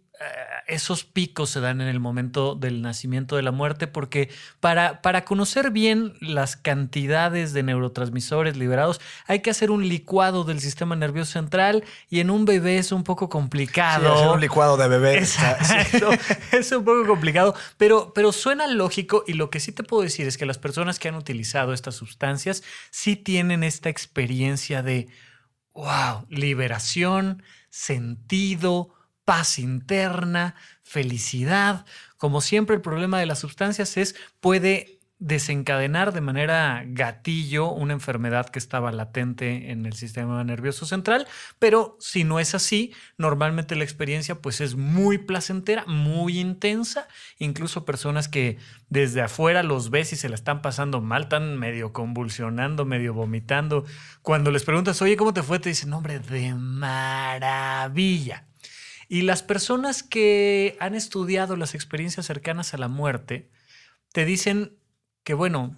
esos 0.67 1.03
picos 1.03 1.49
se 1.49 1.59
dan 1.59 1.79
en 1.79 1.87
el 1.87 1.99
momento 1.99 2.55
del 2.55 2.81
nacimiento 2.81 3.35
de 3.35 3.41
la 3.41 3.51
muerte, 3.51 3.87
porque 3.87 4.29
para, 4.59 5.01
para, 5.01 5.23
conocer 5.23 5.71
bien 5.71 6.13
las 6.19 6.57
cantidades 6.57 7.53
de 7.53 7.63
neurotransmisores 7.63 8.57
liberados 8.57 8.99
hay 9.27 9.41
que 9.41 9.49
hacer 9.49 9.71
un 9.71 9.87
licuado 9.87 10.43
del 10.43 10.59
sistema 10.59 10.95
nervioso 10.95 11.33
central 11.33 11.83
y 12.09 12.19
en 12.19 12.29
un 12.29 12.45
bebé 12.45 12.79
es 12.79 12.91
un 12.91 13.03
poco 13.03 13.29
complicado. 13.29 14.13
hacer 14.13 14.27
un 14.29 14.41
licuado 14.41 14.75
de 14.75 14.87
bebé. 14.87 15.17
es 16.51 16.71
un 16.71 16.83
poco 16.83 17.05
complicado, 17.05 17.55
pero, 17.77 18.11
pero 18.13 18.31
suena 18.31 18.67
lógico 18.67 19.23
y 19.27 19.33
lo 19.33 19.49
que 19.49 19.59
sí 19.59 19.71
te 19.71 19.83
puedo 19.83 20.03
decir 20.03 20.27
es 20.27 20.37
que 20.37 20.45
las 20.45 20.57
personas 20.57 20.99
que 20.99 21.07
han 21.07 21.15
utilizado 21.15 21.73
estas 21.73 21.95
sustancias 21.95 22.63
sí 22.89 23.15
tienen 23.15 23.63
esta 23.63 23.89
experiencia 23.89 24.83
de, 24.83 25.07
wow, 25.73 26.25
liberación, 26.29 27.43
sentido, 27.69 28.96
paz 29.27 29.59
interna, 29.59 30.55
felicidad. 30.83 31.85
Como 32.15 32.39
siempre, 32.39 32.77
el 32.77 32.81
problema 32.81 33.19
de 33.19 33.25
las 33.25 33.39
sustancias 33.39 33.97
es 33.97 34.15
puede 34.39 35.01
desencadenar 35.19 36.13
de 36.13 36.21
manera 36.21 36.83
gatillo 36.85 37.69
una 37.71 37.91
enfermedad 37.91 38.47
que 38.47 38.59
estaba 38.59 38.93
latente 38.93 39.71
en 39.71 39.85
el 39.85 39.91
sistema 39.93 40.41
nervioso 40.45 40.85
central, 40.85 41.27
pero 41.59 41.97
si 41.99 42.23
no 42.23 42.39
es 42.39 42.55
así, 42.55 42.93
normalmente 43.17 43.75
la 43.75 43.83
experiencia 43.83 44.35
pues 44.41 44.61
es 44.61 44.75
muy 44.75 45.17
placentera, 45.17 45.83
muy 45.87 46.39
intensa, 46.39 47.09
incluso 47.37 47.83
personas 47.83 48.29
que 48.29 48.57
desde 48.87 49.21
afuera 49.21 49.61
los 49.61 49.89
ves 49.89 50.13
y 50.13 50.15
se 50.15 50.29
la 50.29 50.35
están 50.35 50.61
pasando 50.61 51.01
mal, 51.01 51.23
están 51.23 51.57
medio 51.57 51.91
convulsionando, 51.91 52.85
medio 52.85 53.13
vomitando, 53.13 53.83
cuando 54.21 54.51
les 54.51 54.63
preguntas, 54.63 55.01
oye, 55.01 55.17
¿cómo 55.17 55.33
te 55.33 55.43
fue? 55.43 55.59
Te 55.59 55.67
dicen, 55.67 55.91
hombre, 55.91 56.19
de 56.19 56.55
maravilla. 56.55 58.45
Y 59.07 59.21
las 59.21 59.43
personas 59.43 60.03
que 60.03 60.75
han 60.79 60.95
estudiado 60.95 61.55
las 61.55 61.75
experiencias 61.75 62.25
cercanas 62.25 62.73
a 62.73 62.77
la 62.77 62.87
muerte 62.87 63.49
te 64.11 64.25
dicen 64.25 64.77
que, 65.23 65.33
bueno, 65.33 65.77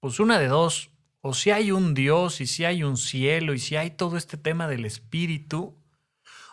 pues 0.00 0.20
una 0.20 0.38
de 0.38 0.48
dos, 0.48 0.90
o 1.20 1.34
si 1.34 1.50
hay 1.50 1.72
un 1.72 1.94
Dios 1.94 2.40
y 2.40 2.46
si 2.46 2.64
hay 2.64 2.82
un 2.82 2.96
cielo 2.96 3.54
y 3.54 3.58
si 3.58 3.76
hay 3.76 3.90
todo 3.90 4.16
este 4.16 4.36
tema 4.36 4.68
del 4.68 4.84
espíritu, 4.84 5.76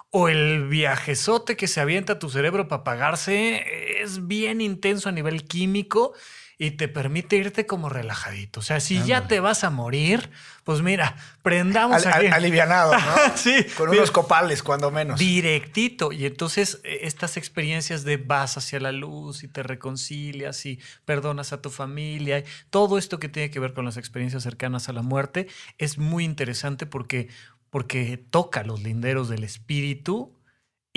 o 0.09 0.29
el 0.29 0.67
viajezote 0.67 1.57
que 1.57 1.67
se 1.67 1.81
avienta 1.81 2.13
a 2.13 2.19
tu 2.19 2.29
cerebro 2.29 2.67
para 2.67 2.81
apagarse 2.81 4.01
es 4.01 4.27
bien 4.27 4.61
intenso 4.61 5.09
a 5.09 5.11
nivel 5.11 5.43
químico 5.45 6.13
y 6.59 6.71
te 6.71 6.87
permite 6.87 7.35
irte 7.35 7.67
como 7.67 7.87
relajadito. 7.87 8.61
O 8.61 8.63
sea, 8.63 8.79
si 8.79 9.03
ya 9.03 9.27
te 9.27 9.39
vas 9.39 9.63
a 9.63 9.69
morir, 9.69 10.31
pues 10.63 10.81
mira, 10.81 11.15
prendamos 11.43 12.03
aquí. 12.07 12.25
alivianado, 12.27 12.93
¿no? 12.93 13.15
sí. 13.35 13.63
Con 13.77 13.89
unos 13.89 14.09
copales, 14.09 14.63
cuando 14.63 14.89
menos. 14.89 15.19
Directito. 15.19 16.11
Y 16.11 16.25
entonces 16.25 16.81
e, 16.83 17.05
estas 17.05 17.37
experiencias 17.37 18.03
de 18.03 18.17
vas 18.17 18.57
hacia 18.57 18.79
la 18.79 18.91
luz 18.91 19.43
y 19.43 19.47
te 19.47 19.61
reconcilias 19.61 20.65
y 20.65 20.79
perdonas 21.05 21.53
a 21.53 21.61
tu 21.61 21.69
familia, 21.69 22.43
todo 22.71 22.97
esto 22.97 23.19
que 23.19 23.29
tiene 23.29 23.51
que 23.51 23.59
ver 23.59 23.73
con 23.73 23.85
las 23.85 23.97
experiencias 23.97 24.41
cercanas 24.41 24.89
a 24.89 24.93
la 24.93 25.03
muerte 25.03 25.47
es 25.77 25.99
muy 25.99 26.23
interesante 26.23 26.87
porque, 26.87 27.29
porque 27.69 28.17
toca 28.17 28.63
los 28.63 28.81
linderos 28.81 29.29
del 29.29 29.43
espíritu 29.43 30.36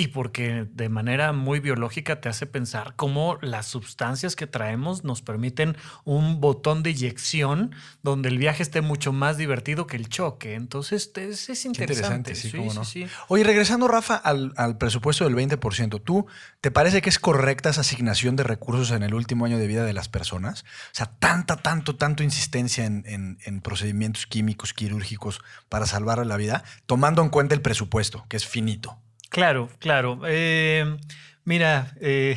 y 0.00 0.08
porque 0.08 0.66
de 0.72 0.88
manera 0.88 1.34
muy 1.34 1.60
biológica 1.60 2.22
te 2.22 2.30
hace 2.30 2.46
pensar 2.46 2.94
cómo 2.96 3.36
las 3.42 3.66
sustancias 3.66 4.34
que 4.34 4.46
traemos 4.46 5.04
nos 5.04 5.20
permiten 5.20 5.76
un 6.04 6.40
botón 6.40 6.82
de 6.82 6.88
eyección 6.88 7.74
donde 8.02 8.30
el 8.30 8.38
viaje 8.38 8.62
esté 8.62 8.80
mucho 8.80 9.12
más 9.12 9.36
divertido 9.36 9.86
que 9.86 9.98
el 9.98 10.08
choque. 10.08 10.54
Entonces 10.54 11.12
es, 11.14 11.66
interesante. 11.66 12.34
sí, 12.34 12.50
sí, 12.84 13.06
Oye, 13.28 13.44
regresando, 13.44 13.88
Rafa, 13.88 14.16
al, 14.16 14.78
presupuesto 14.78 15.24
del 15.24 15.34
20%, 15.34 16.02
¿tú 16.02 16.26
te 16.62 16.70
parece 16.70 17.02
que 17.02 17.10
es 17.10 17.18
correcta 17.18 17.68
esa 17.68 17.82
asignación 17.82 18.36
de 18.36 18.44
recursos 18.44 18.92
en 18.92 19.02
el 19.02 19.12
último 19.12 19.44
año 19.44 19.58
de 19.58 19.66
vida 19.66 19.84
de 19.84 19.92
las 19.92 20.08
personas? 20.08 20.62
O 20.62 20.94
sea, 20.94 21.10
tanta, 21.18 21.58
tanto, 21.58 21.96
tanto 21.96 22.22
insistencia 22.22 22.86
en, 22.86 23.04
en 23.44 23.60
procedimientos 23.60 24.24
químicos, 24.26 24.72
quirúrgicos 24.72 25.42
para 25.68 25.84
salvar 25.84 26.24
la 26.24 26.38
vida, 26.38 26.64
tomando 26.86 27.20
en 27.20 27.28
cuenta 27.28 27.54
el 27.54 27.60
presupuesto, 27.60 28.24
que 28.30 28.38
es 28.38 28.46
finito. 28.46 28.96
Claro, 29.30 29.68
claro. 29.78 30.20
Eh, 30.26 30.98
mira, 31.44 31.94
eh, 32.00 32.36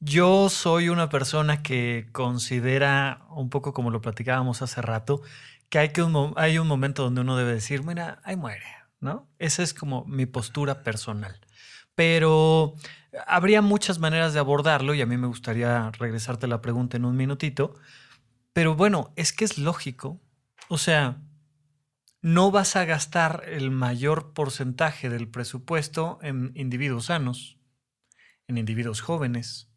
yo 0.00 0.48
soy 0.48 0.88
una 0.88 1.10
persona 1.10 1.62
que 1.62 2.08
considera, 2.12 3.26
un 3.30 3.50
poco 3.50 3.74
como 3.74 3.90
lo 3.90 4.00
platicábamos 4.00 4.62
hace 4.62 4.80
rato, 4.80 5.20
que 5.68 5.78
hay, 5.78 5.90
que 5.90 6.02
un, 6.02 6.32
hay 6.36 6.58
un 6.58 6.66
momento 6.66 7.02
donde 7.04 7.20
uno 7.20 7.36
debe 7.36 7.52
decir, 7.52 7.82
mira, 7.84 8.20
ahí 8.24 8.36
muere, 8.36 8.64
¿no? 8.98 9.28
Esa 9.38 9.62
es 9.62 9.74
como 9.74 10.06
mi 10.06 10.24
postura 10.24 10.82
personal. 10.82 11.38
Pero 11.94 12.74
habría 13.26 13.60
muchas 13.60 13.98
maneras 13.98 14.32
de 14.32 14.40
abordarlo 14.40 14.94
y 14.94 15.02
a 15.02 15.06
mí 15.06 15.18
me 15.18 15.26
gustaría 15.26 15.90
regresarte 15.98 16.46
la 16.46 16.62
pregunta 16.62 16.96
en 16.96 17.04
un 17.04 17.14
minutito. 17.16 17.74
Pero 18.54 18.74
bueno, 18.74 19.12
es 19.16 19.34
que 19.34 19.44
es 19.44 19.58
lógico. 19.58 20.18
O 20.68 20.78
sea, 20.78 21.18
no 22.22 22.52
vas 22.52 22.76
a 22.76 22.84
gastar 22.84 23.42
el 23.48 23.72
mayor 23.72 24.32
porcentaje 24.32 25.10
del 25.10 25.28
presupuesto 25.28 26.20
en 26.22 26.52
individuos 26.54 27.06
sanos, 27.06 27.58
en 28.46 28.58
individuos 28.58 29.00
jóvenes. 29.00 29.71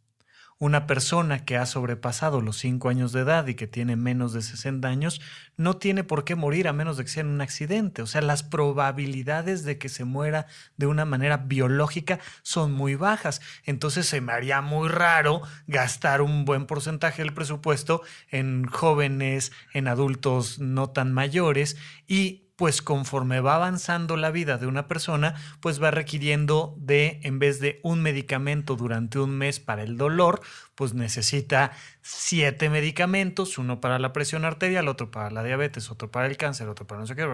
Una 0.57 0.87
persona 0.87 1.43
que 1.43 1.57
ha 1.57 1.65
sobrepasado 1.65 2.39
los 2.39 2.57
5 2.59 2.87
años 2.87 3.11
de 3.11 3.19
edad 3.19 3.45
y 3.47 3.55
que 3.55 3.67
tiene 3.67 3.97
menos 3.97 4.31
de 4.31 4.41
60 4.41 4.87
años 4.87 5.19
no 5.57 5.75
tiene 5.75 6.05
por 6.05 6.23
qué 6.23 6.35
morir 6.35 6.69
a 6.69 6.73
menos 6.73 6.95
de 6.95 7.03
que 7.03 7.09
sea 7.09 7.21
en 7.21 7.27
un 7.27 7.41
accidente. 7.41 8.01
O 8.01 8.07
sea, 8.07 8.21
las 8.21 8.43
probabilidades 8.43 9.65
de 9.65 9.77
que 9.77 9.89
se 9.89 10.05
muera 10.05 10.47
de 10.77 10.87
una 10.87 11.03
manera 11.03 11.35
biológica 11.35 12.19
son 12.41 12.71
muy 12.71 12.95
bajas. 12.95 13.41
Entonces 13.65 14.05
se 14.05 14.21
me 14.21 14.31
haría 14.31 14.61
muy 14.61 14.87
raro 14.87 15.41
gastar 15.67 16.21
un 16.21 16.45
buen 16.45 16.67
porcentaje 16.67 17.21
del 17.21 17.33
presupuesto 17.33 18.01
en 18.31 18.65
jóvenes, 18.65 19.51
en 19.73 19.89
adultos 19.89 20.59
no 20.59 20.89
tan 20.89 21.11
mayores 21.11 21.75
y 22.07 22.44
pues 22.55 22.81
conforme 22.81 23.41
va 23.41 23.55
avanzando 23.55 24.15
la 24.17 24.31
vida 24.31 24.57
de 24.57 24.67
una 24.67 24.87
persona, 24.87 25.35
pues 25.59 25.81
va 25.81 25.91
requiriendo 25.91 26.75
de, 26.77 27.19
en 27.23 27.39
vez 27.39 27.59
de 27.59 27.79
un 27.83 28.01
medicamento 28.01 28.75
durante 28.75 29.19
un 29.19 29.31
mes 29.31 29.59
para 29.59 29.83
el 29.83 29.97
dolor, 29.97 30.41
pues 30.75 30.93
necesita 30.93 31.71
siete 32.01 32.69
medicamentos, 32.69 33.57
uno 33.57 33.81
para 33.81 33.99
la 33.99 34.13
presión 34.13 34.45
arterial, 34.45 34.87
otro 34.87 35.11
para 35.11 35.31
la 35.31 35.43
diabetes, 35.43 35.91
otro 35.91 36.09
para 36.11 36.27
el 36.27 36.37
cáncer, 36.37 36.69
otro 36.69 36.87
para 36.87 37.01
no 37.01 37.07
sé 37.07 37.15
qué, 37.15 37.25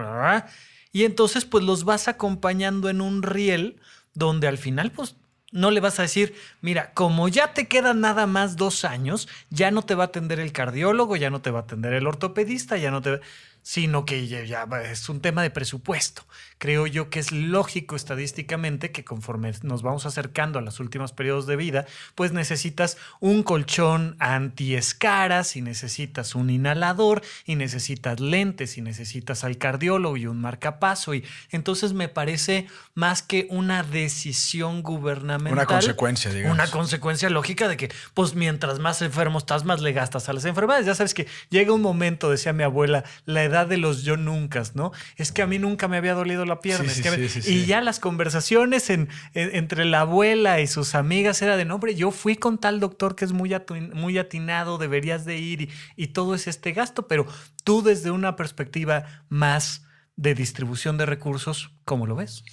y 0.92 1.04
entonces 1.04 1.44
pues 1.44 1.64
los 1.64 1.84
vas 1.84 2.08
acompañando 2.08 2.90
en 2.90 3.00
un 3.00 3.22
riel 3.22 3.80
donde 4.14 4.48
al 4.48 4.58
final 4.58 4.90
pues 4.92 5.16
no 5.52 5.70
le 5.70 5.80
vas 5.80 5.98
a 5.98 6.02
decir, 6.02 6.34
mira, 6.62 6.92
como 6.94 7.28
ya 7.28 7.52
te 7.52 7.68
quedan 7.68 8.00
nada 8.00 8.26
más 8.26 8.56
dos 8.56 8.84
años, 8.84 9.28
ya 9.50 9.70
no 9.70 9.82
te 9.82 9.94
va 9.94 10.04
a 10.04 10.06
atender 10.06 10.40
el 10.40 10.52
cardiólogo, 10.52 11.14
ya 11.16 11.30
no 11.30 11.42
te 11.42 11.50
va 11.50 11.60
a 11.60 11.62
atender 11.62 11.92
el 11.92 12.06
ortopedista, 12.06 12.78
ya 12.78 12.90
no 12.90 13.02
te 13.02 13.20
sino 13.62 14.04
que 14.04 14.26
ya, 14.26 14.66
es 14.84 15.08
un 15.08 15.20
tema 15.20 15.42
de 15.42 15.50
presupuesto. 15.50 16.26
Creo 16.58 16.86
yo 16.86 17.10
que 17.10 17.18
es 17.18 17.32
lógico 17.32 17.96
estadísticamente 17.96 18.92
que 18.92 19.04
conforme 19.04 19.52
nos 19.62 19.82
vamos 19.82 20.06
acercando 20.06 20.58
a 20.58 20.62
los 20.62 20.80
últimos 20.80 21.12
periodos 21.12 21.46
de 21.46 21.56
vida, 21.56 21.86
pues 22.14 22.32
necesitas 22.32 22.98
un 23.20 23.42
colchón 23.42 24.16
anti-escaras 24.18 25.56
y 25.56 25.62
necesitas 25.62 26.34
un 26.34 26.50
inhalador 26.50 27.22
y 27.46 27.56
necesitas 27.56 28.20
lentes 28.20 28.78
y 28.78 28.82
necesitas 28.82 29.44
al 29.44 29.58
cardiólogo 29.58 30.16
y 30.16 30.26
un 30.26 30.40
marcapaso. 30.40 31.14
Y 31.14 31.24
entonces 31.50 31.92
me 31.92 32.08
parece 32.08 32.66
más 32.94 33.22
que 33.22 33.46
una 33.50 33.82
decisión 33.82 34.82
gubernamental. 34.82 35.52
Una 35.52 35.66
consecuencia, 35.66 36.32
digamos. 36.32 36.54
Una 36.54 36.70
consecuencia 36.70 37.30
lógica 37.30 37.68
de 37.68 37.76
que, 37.76 37.92
pues 38.14 38.34
mientras 38.34 38.78
más 38.78 39.02
enfermo 39.02 39.38
estás, 39.38 39.64
más 39.64 39.80
le 39.80 39.92
gastas 39.92 40.28
a 40.28 40.32
las 40.32 40.44
enfermedades. 40.44 40.86
Ya 40.86 40.94
sabes 40.94 41.14
que 41.14 41.26
llega 41.50 41.72
un 41.72 41.82
momento, 41.82 42.30
decía 42.30 42.52
mi 42.52 42.62
abuela, 42.62 43.04
la 43.24 43.42
edad 43.42 43.51
edad 43.52 43.66
de 43.66 43.76
los 43.76 44.02
yo 44.02 44.16
nunca, 44.16 44.62
¿no? 44.74 44.90
Es 45.16 45.30
que 45.32 45.42
a 45.42 45.46
mí 45.46 45.58
nunca 45.58 45.86
me 45.88 45.96
había 45.96 46.14
dolido 46.14 46.44
la 46.44 46.60
pierna. 46.60 46.84
Sí, 46.90 46.90
es 46.90 46.96
sí, 46.96 47.02
que- 47.20 47.28
sí, 47.28 47.42
sí, 47.42 47.54
y 47.54 47.66
ya 47.66 47.80
las 47.80 48.00
conversaciones 48.00 48.90
en- 48.90 49.08
en- 49.34 49.54
entre 49.54 49.84
la 49.84 50.00
abuela 50.00 50.60
y 50.60 50.66
sus 50.66 50.94
amigas 50.94 51.40
era 51.42 51.56
de, 51.56 51.64
no, 51.64 51.76
hombre, 51.76 51.94
yo 51.94 52.10
fui 52.10 52.36
con 52.36 52.58
tal 52.58 52.80
doctor 52.80 53.14
que 53.14 53.24
es 53.24 53.32
muy, 53.32 53.54
muy 53.94 54.18
atinado, 54.18 54.78
deberías 54.78 55.24
de 55.24 55.38
ir 55.38 55.60
y, 55.62 55.70
y 55.96 56.08
todo 56.08 56.34
es 56.34 56.46
este 56.48 56.72
gasto, 56.72 57.06
pero 57.06 57.26
tú 57.64 57.82
desde 57.82 58.10
una 58.10 58.36
perspectiva 58.36 59.24
más 59.28 59.84
de 60.16 60.34
distribución 60.34 60.98
de 60.98 61.06
recursos, 61.06 61.72
¿cómo 61.84 62.06
lo 62.06 62.16
ves? 62.16 62.44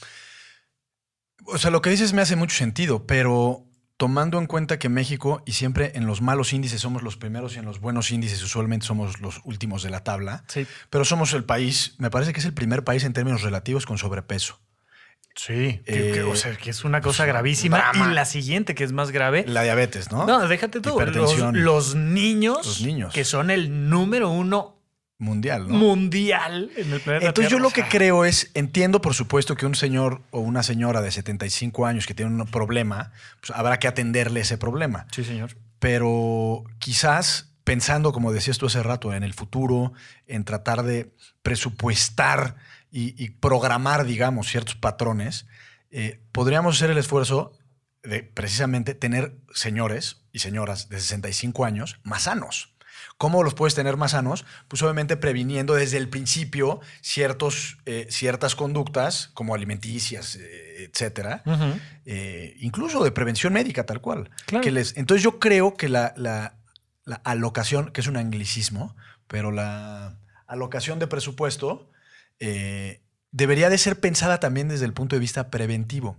O 1.45 1.57
sea, 1.57 1.71
lo 1.71 1.81
que 1.81 1.89
dices 1.89 2.13
me 2.13 2.21
hace 2.21 2.35
mucho 2.35 2.55
sentido, 2.55 3.05
pero 3.07 3.65
tomando 3.99 4.39
en 4.39 4.45
cuenta 4.47 4.79
que 4.79 4.87
México, 4.87 5.43
y 5.45 5.51
siempre 5.51 5.91
en 5.95 6.05
los 6.07 6.21
malos 6.21 6.53
índices 6.53 6.79
somos 6.79 7.03
los 7.03 7.17
primeros 7.17 7.57
y 7.57 7.59
en 7.59 7.65
los 7.65 7.81
buenos 7.81 8.11
índices 8.11 8.41
usualmente 8.41 8.85
somos 8.85 9.19
los 9.19 9.41
últimos 9.43 9.83
de 9.83 9.89
la 9.89 10.05
tabla, 10.05 10.45
Sí. 10.47 10.65
pero 10.89 11.03
somos 11.03 11.33
el 11.33 11.43
país, 11.43 11.95
me 11.97 12.09
parece 12.09 12.31
que 12.31 12.39
es 12.39 12.45
el 12.45 12.53
primer 12.53 12.85
país 12.85 13.03
en 13.03 13.11
términos 13.11 13.41
relativos 13.41 13.85
con 13.85 13.97
sobrepeso. 13.97 14.57
Sí, 15.35 15.81
que, 15.85 16.11
Eh, 16.11 16.11
que- 16.13 16.23
o 16.23 16.33
sea, 16.37 16.55
que 16.55 16.69
es 16.69 16.85
una 16.85 17.01
cosa 17.01 17.25
gravísima. 17.25 17.77
drama. 17.77 18.09
Y 18.09 18.15
la 18.15 18.23
siguiente, 18.23 18.73
que 18.73 18.85
es 18.85 18.93
más 18.93 19.11
grave, 19.11 19.43
La 19.45 19.63
diabetes, 19.63 20.11
¿no? 20.13 20.25
no, 20.25 20.47
déjate 20.47 20.79
tú, 20.79 20.97
los, 20.97 21.37
los 21.53 21.95
niños, 21.95 22.65
Los 22.65 22.81
niños. 22.81 23.13
que 23.13 23.25
son 23.25 23.49
el 23.51 23.89
número 23.89 24.29
uno 24.29 24.78
Mundial, 25.21 25.67
¿no? 25.67 25.77
mundial 25.77 26.71
en 26.77 26.93
el 26.93 27.01
planeta. 27.01 27.27
Entonces 27.27 27.51
yo 27.51 27.59
lo 27.59 27.71
que 27.71 27.83
creo 27.83 28.23
es, 28.23 28.51
entiendo 28.53 29.01
por 29.01 29.13
supuesto 29.13 29.55
que 29.55 29.65
un 29.65 29.75
señor 29.75 30.21
o 30.31 30.39
una 30.39 30.63
señora 30.63 31.01
de 31.01 31.11
75 31.11 31.85
años 31.85 32.07
que 32.07 32.13
tiene 32.13 32.31
un 32.33 32.47
problema, 32.47 33.11
pues 33.41 33.51
habrá 33.51 33.79
que 33.79 33.89
atenderle 33.89 34.39
ese 34.39 34.57
problema. 34.57 35.07
Sí, 35.11 35.25
señor. 35.25 35.57
pero 35.79 36.63
quizás 36.79 37.51
pensando, 37.65 38.13
como 38.13 38.31
decías 38.31 38.57
tú 38.57 38.67
hace 38.67 38.81
rato, 38.81 39.13
en 39.13 39.23
el 39.23 39.33
futuro, 39.33 39.91
en 40.25 40.45
tratar 40.45 40.83
de 40.83 41.13
presupuestar 41.43 42.55
y, 42.89 43.21
y 43.21 43.29
programar, 43.31 44.05
digamos, 44.05 44.47
ciertos 44.47 44.75
patrones, 44.75 45.45
eh, 45.91 46.21
podríamos 46.31 46.77
hacer 46.77 46.91
el 46.91 46.97
esfuerzo 46.97 47.51
de 48.03 48.23
precisamente 48.23 48.93
tener 48.93 49.35
señores 49.53 50.21
y 50.31 50.39
señoras 50.39 50.89
de 50.89 50.99
65 50.99 51.65
años 51.65 51.99
más 52.03 52.23
sanos. 52.23 52.73
¿Cómo 53.17 53.43
los 53.43 53.53
puedes 53.53 53.75
tener 53.75 53.97
más 53.97 54.11
sanos? 54.11 54.45
Pues 54.67 54.81
obviamente 54.81 55.17
previniendo 55.17 55.73
desde 55.75 55.97
el 55.97 56.09
principio 56.09 56.79
ciertos, 57.01 57.77
eh, 57.85 58.07
ciertas 58.09 58.55
conductas 58.55 59.29
como 59.33 59.53
alimenticias, 59.55 60.35
eh, 60.37 60.89
etcétera, 60.91 61.43
eh, 62.05 62.55
incluso 62.59 63.03
de 63.03 63.11
prevención 63.11 63.53
médica, 63.53 63.85
tal 63.85 64.01
cual. 64.01 64.29
Claro. 64.45 64.63
Que 64.63 64.71
les, 64.71 64.95
entonces 64.97 65.23
yo 65.23 65.39
creo 65.39 65.75
que 65.75 65.89
la, 65.89 66.13
la- 66.17 66.55
la 67.05 67.15
alocación, 67.23 67.91
que 67.91 68.01
es 68.01 68.07
un 68.07 68.17
anglicismo, 68.17 68.95
pero 69.27 69.51
la 69.51 70.19
alocación 70.45 70.99
de 70.99 71.07
presupuesto 71.07 71.89
eh, 72.39 73.01
debería 73.31 73.69
de 73.69 73.77
ser 73.77 73.99
pensada 73.99 74.39
también 74.39 74.67
desde 74.69 74.85
el 74.85 74.93
punto 74.93 75.15
de 75.15 75.19
vista 75.19 75.49
preventivo. 75.49 76.17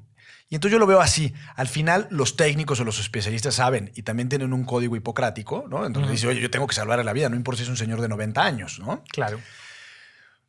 Y 0.50 0.56
entonces 0.56 0.72
yo 0.72 0.78
lo 0.80 0.86
veo 0.86 1.00
así. 1.00 1.32
Al 1.56 1.68
final, 1.68 2.08
los 2.10 2.36
técnicos 2.36 2.78
o 2.80 2.84
los 2.84 2.98
especialistas 3.00 3.54
saben 3.54 3.92
y 3.94 4.02
también 4.02 4.28
tienen 4.28 4.52
un 4.52 4.64
código 4.64 4.96
hipocrático, 4.96 5.64
¿no? 5.70 5.86
Entonces 5.86 6.10
dice, 6.12 6.26
oye, 6.26 6.40
yo 6.40 6.50
tengo 6.50 6.66
que 6.66 6.74
salvarle 6.74 7.04
la 7.04 7.12
vida, 7.12 7.28
no 7.28 7.36
importa 7.36 7.58
si 7.58 7.62
es 7.62 7.68
un 7.70 7.76
señor 7.76 8.00
de 8.02 8.08
90 8.08 8.42
años, 8.42 8.78
¿no? 8.80 9.02
Claro. 9.12 9.40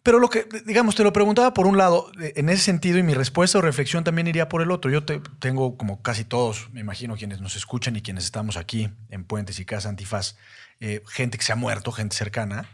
Pero 0.04 0.18
lo 0.18 0.30
que, 0.32 0.48
digamos, 0.66 0.96
te 0.96 1.04
lo 1.04 1.14
preguntaba 1.14 1.54
por 1.54 1.68
un 1.68 1.78
lado, 1.78 2.12
eh, 2.20 2.34
en 2.38 2.50
ese 2.50 2.64
sentido, 2.64 2.98
y 2.98 3.04
mi 3.04 3.14
respuesta 3.14 3.60
o 3.60 3.62
reflexión 3.62 4.04
también 4.04 4.26
iría 4.26 4.50
por 4.50 4.64
el 4.64 4.72
otro. 4.72 4.90
Yo 4.90 5.06
te- 5.06 5.22
tengo, 5.40 5.78
como 5.78 6.02
casi 6.02 6.24
todos, 6.24 6.70
me 6.72 6.80
imagino, 6.80 7.16
quienes 7.16 7.40
nos 7.40 7.56
escuchan 7.56 7.96
y 7.96 8.02
quienes 8.02 8.24
estamos 8.26 8.58
aquí 8.58 8.90
en 9.12 9.24
Puentes 9.26 9.60
y 9.60 9.66
Casa 9.66 9.90
Antifaz, 9.90 10.36
eh, 10.80 11.04
gente 11.08 11.38
que 11.38 11.44
se 11.44 11.52
ha 11.54 11.56
muerto, 11.56 11.92
gente 11.92 12.16
cercana. 12.16 12.68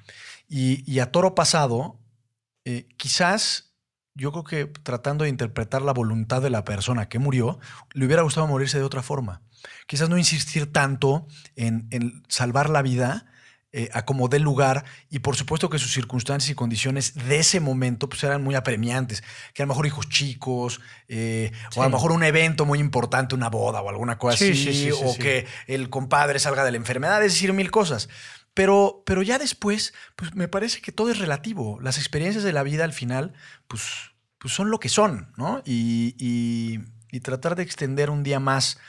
Y, 0.48 0.90
y 0.90 1.00
a 1.00 1.12
toro 1.12 1.36
pasado, 1.36 2.00
eh, 2.64 2.88
quizás 2.96 3.67
yo 4.18 4.32
creo 4.32 4.44
que 4.44 4.66
tratando 4.84 5.24
de 5.24 5.30
interpretar 5.30 5.82
la 5.82 5.94
voluntad 5.94 6.42
de 6.42 6.50
la 6.50 6.66
persona 6.66 7.08
que 7.08 7.20
murió, 7.20 7.60
le 7.94 8.06
hubiera 8.06 8.24
gustado 8.24 8.48
morirse 8.48 8.78
de 8.78 8.84
otra 8.84 9.04
forma. 9.04 9.42
Quizás 9.86 10.10
no 10.10 10.18
insistir 10.18 10.72
tanto 10.72 11.28
en, 11.56 11.88
en 11.92 12.24
salvar 12.28 12.70
la 12.70 12.82
vida 12.82 13.28
eh, 13.74 13.90
a 13.94 14.06
como 14.06 14.30
dé 14.30 14.40
lugar 14.40 14.86
y 15.10 15.20
por 15.20 15.36
supuesto 15.36 15.70
que 15.70 15.78
sus 15.78 15.92
circunstancias 15.92 16.50
y 16.50 16.56
condiciones 16.56 17.14
de 17.14 17.38
ese 17.38 17.60
momento 17.60 18.08
pues 18.08 18.24
eran 18.24 18.42
muy 18.42 18.56
apremiantes, 18.56 19.24
que 19.54 19.62
a 19.62 19.66
lo 19.66 19.68
mejor 19.74 19.86
hijos 19.86 20.08
chicos 20.08 20.80
eh, 21.10 21.52
o 21.76 21.82
a 21.82 21.86
lo 21.86 21.92
mejor 21.92 22.14
un 22.14 22.24
evento 22.24 22.66
muy 22.66 22.80
importante, 22.80 23.36
una 23.36 23.50
boda 23.50 23.82
o 23.82 23.90
alguna 23.90 24.18
cosa 24.18 24.38
Sí, 24.38 24.52
así, 24.52 24.56
sí, 24.56 24.74
sí, 24.74 24.92
sí, 24.92 24.92
o 24.92 25.14
que 25.18 25.46
el 25.68 25.90
compadre 25.90 26.40
salga 26.40 26.64
de 26.64 26.72
la 26.72 26.78
enfermedad, 26.78 27.24
es 27.24 27.34
decir, 27.34 27.52
mil 27.52 27.70
cosas. 27.70 28.08
Pero, 28.58 29.04
pero 29.06 29.22
ya 29.22 29.38
después, 29.38 29.94
pues 30.16 30.34
me 30.34 30.48
parece 30.48 30.82
que 30.82 30.92
todo 30.92 31.12
es 31.12 31.20
relativo. 31.20 31.80
Las 31.80 32.00
experiencias 32.00 32.44
de 32.44 32.54
la 32.54 32.64
vida 32.64 32.86
al 32.86 32.92
final, 32.92 33.34
pues, 33.68 33.84
pues 34.40 34.52
son 34.52 34.72
lo 34.72 34.80
que 34.80 34.90
son, 34.90 35.32
¿no? 35.38 35.62
Y, 35.64 36.16
y- 36.18 36.80
y 37.12 37.20
tratar 37.20 37.56
de 37.56 37.62
extender 37.62 38.10
un 38.10 38.24
día 38.24 38.40
más 38.40 38.80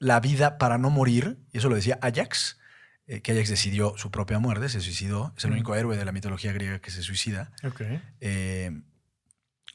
la 0.00 0.18
vida 0.18 0.58
para 0.58 0.78
no 0.78 0.90
morir, 0.90 1.38
y 1.52 1.58
eso 1.58 1.68
lo 1.68 1.76
decía 1.76 1.98
Ajax, 2.02 2.58
eh, 3.06 3.20
que 3.22 3.30
Ajax 3.32 3.50
decidió 3.50 3.94
su 3.96 4.10
propia 4.10 4.40
muerte, 4.40 4.68
se 4.68 4.80
suicidó, 4.80 5.32
es 5.36 5.44
el 5.44 5.50
Mm. 5.50 5.54
único 5.54 5.76
héroe 5.76 5.96
de 5.96 6.04
la 6.04 6.10
mitología 6.12 6.52
griega 6.52 6.80
que 6.80 6.90
se 6.90 7.02
suicida. 7.02 7.52
Ok. 7.62 7.82
Eh, 8.20 8.72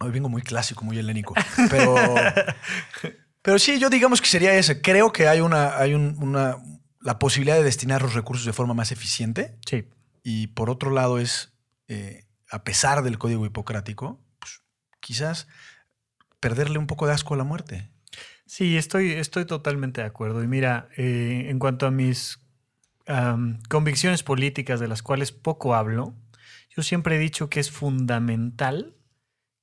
hoy 0.01 0.11
vengo 0.11 0.27
muy 0.27 0.41
clásico, 0.41 0.83
muy 0.83 0.99
helénico, 0.99 1.33
pero, 1.69 1.95
pero 3.41 3.57
sí, 3.57 3.79
yo 3.79 3.89
digamos 3.89 4.19
que 4.21 4.27
sería 4.27 4.53
ese. 4.55 4.81
Creo 4.81 5.11
que 5.13 5.27
hay 5.29 5.39
una, 5.39 5.77
hay 5.77 5.93
un- 5.93 6.17
una, 6.21 6.57
la 7.01 7.19
posibilidad 7.19 7.55
de 7.57 7.63
destinar 7.63 8.01
los 8.01 8.13
recursos 8.13 8.45
de 8.45 8.53
forma 8.53 8.73
más 8.73 8.91
eficiente 8.91 9.57
Sí. 9.65 9.85
y 10.23 10.47
por 10.47 10.69
otro 10.69 10.91
lado 10.91 11.19
es, 11.19 11.53
eh, 11.87 12.25
a 12.51 12.63
pesar 12.63 13.03
del 13.03 13.17
código 13.17 13.45
hipocrático, 13.45 14.19
pues, 14.39 14.61
quizás 14.99 15.47
perderle 16.39 16.77
un 16.79 16.87
poco 16.87 17.07
de 17.07 17.13
asco 17.13 17.33
a 17.33 17.37
la 17.37 17.43
muerte. 17.43 17.89
Sí, 18.45 18.77
estoy, 18.77 19.11
estoy 19.13 19.45
totalmente 19.45 20.01
de 20.01 20.07
acuerdo. 20.07 20.43
Y 20.43 20.47
mira, 20.47 20.89
eh, 20.97 21.47
en 21.49 21.59
cuanto 21.59 21.85
a 21.85 21.91
mis 21.91 22.39
convicciones 23.69 24.21
políticas 24.21 24.79
de 24.79 24.87
las 24.87 25.01
cuales 25.01 25.31
poco 25.31 25.73
hablo, 25.73 26.13
yo 26.69 26.83
siempre 26.83 27.15
he 27.15 27.19
dicho 27.19 27.49
que 27.49 27.59
es 27.59 27.71
fundamental 27.71 28.95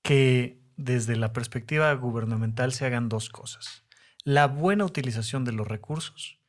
que 0.02 0.60
desde 0.76 1.14
la 1.14 1.32
perspectiva 1.32 1.92
gubernamental 1.94 2.72
se 2.72 2.86
hagan 2.86 3.08
dos 3.08 3.28
cosas. 3.28 3.84
La 4.24 4.48
buena 4.48 4.84
utilización 4.84 5.44
de 5.44 5.52
los 5.52 5.68
recursos 5.68 6.40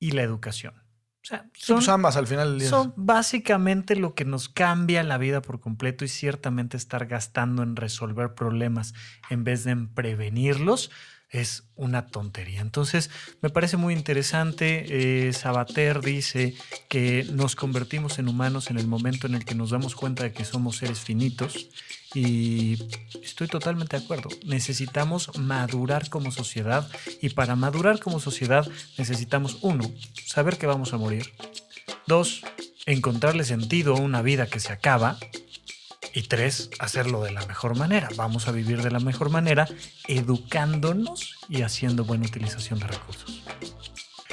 y 0.00 0.12
la 0.12 0.22
educación. 0.22 0.74
O 1.22 1.26
sea, 1.26 1.48
son, 1.54 1.76
pues 1.76 1.88
ambas 1.90 2.16
al 2.16 2.26
final 2.26 2.52
del 2.52 2.60
día. 2.60 2.70
son 2.70 2.94
básicamente 2.96 3.94
lo 3.94 4.14
que 4.14 4.24
nos 4.24 4.48
cambia 4.48 5.02
la 5.02 5.18
vida 5.18 5.42
por 5.42 5.60
completo 5.60 6.04
y 6.04 6.08
ciertamente 6.08 6.78
estar 6.78 7.06
gastando 7.06 7.62
en 7.62 7.76
resolver 7.76 8.34
problemas 8.34 8.94
en 9.28 9.44
vez 9.44 9.64
de 9.64 9.72
en 9.72 9.88
prevenirlos 9.88 10.90
es 11.28 11.70
una 11.76 12.06
tontería. 12.08 12.60
Entonces, 12.60 13.10
me 13.40 13.50
parece 13.50 13.76
muy 13.76 13.94
interesante. 13.94 15.28
eh, 15.28 15.32
Sabater 15.32 16.00
dice 16.00 16.56
que 16.88 17.24
nos 17.32 17.54
convertimos 17.54 18.18
en 18.18 18.28
humanos 18.28 18.70
en 18.70 18.78
el 18.78 18.88
momento 18.88 19.26
en 19.26 19.36
el 19.36 19.44
que 19.44 19.54
nos 19.54 19.70
damos 19.70 19.94
cuenta 19.94 20.24
de 20.24 20.32
que 20.32 20.44
somos 20.44 20.78
seres 20.78 21.00
finitos 21.00 21.68
y 22.14 22.78
estoy 23.22 23.48
totalmente 23.48 23.98
de 23.98 24.04
acuerdo. 24.04 24.28
Necesitamos 24.44 25.36
madurar 25.38 26.08
como 26.08 26.32
sociedad 26.32 26.88
y 27.20 27.30
para 27.30 27.56
madurar 27.56 28.00
como 28.00 28.20
sociedad 28.20 28.66
necesitamos, 28.98 29.58
uno, 29.62 29.90
saber 30.26 30.58
que 30.58 30.66
vamos 30.66 30.92
a 30.92 30.98
morir. 30.98 31.32
Dos, 32.06 32.42
encontrarle 32.86 33.44
sentido 33.44 33.94
a 33.94 34.00
una 34.00 34.22
vida 34.22 34.46
que 34.46 34.60
se 34.60 34.72
acaba. 34.72 35.18
Y 36.12 36.22
tres, 36.22 36.70
hacerlo 36.80 37.22
de 37.22 37.30
la 37.30 37.46
mejor 37.46 37.76
manera. 37.76 38.08
Vamos 38.16 38.48
a 38.48 38.52
vivir 38.52 38.82
de 38.82 38.90
la 38.90 38.98
mejor 38.98 39.30
manera, 39.30 39.68
educándonos 40.08 41.36
y 41.48 41.62
haciendo 41.62 42.04
buena 42.04 42.26
utilización 42.26 42.80
de 42.80 42.88
recursos. 42.88 43.42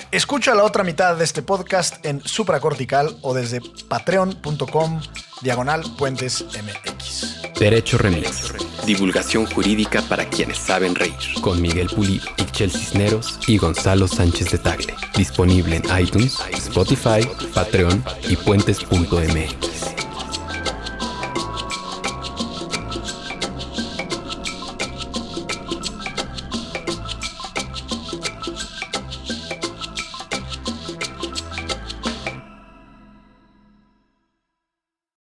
Escucha 0.10 0.56
la 0.56 0.64
otra 0.64 0.84
mitad 0.84 1.16
de 1.18 1.24
este 1.24 1.44
podcast 1.44 2.04
en 2.06 2.22
supracortical 2.22 3.18
o 3.22 3.36
desde 3.36 3.62
patreon.com 3.90 5.02
diagonal 5.42 5.84
puentes. 5.98 6.46
Derecho 7.60 7.98
Remix. 7.98 8.54
Divulgación 8.86 9.48
jurídica 9.48 10.04
para 10.04 10.30
quienes 10.30 10.60
saben 10.60 10.94
reír. 10.94 11.14
Con 11.42 11.60
Miguel 11.60 11.88
Pulido, 11.88 12.28
Ixchel 12.38 12.72
Cisneros 12.72 13.40
y 13.48 13.58
Gonzalo 13.58 14.08
Sánchez 14.08 14.52
de 14.52 14.60
Tagle. 14.60 14.94
Disponible 15.16 15.78
en 15.78 16.00
iTunes, 16.00 16.38
Spotify, 16.54 17.28
Patreon 17.54 18.04
y 18.30 18.36
puentes.mx. 18.36 19.67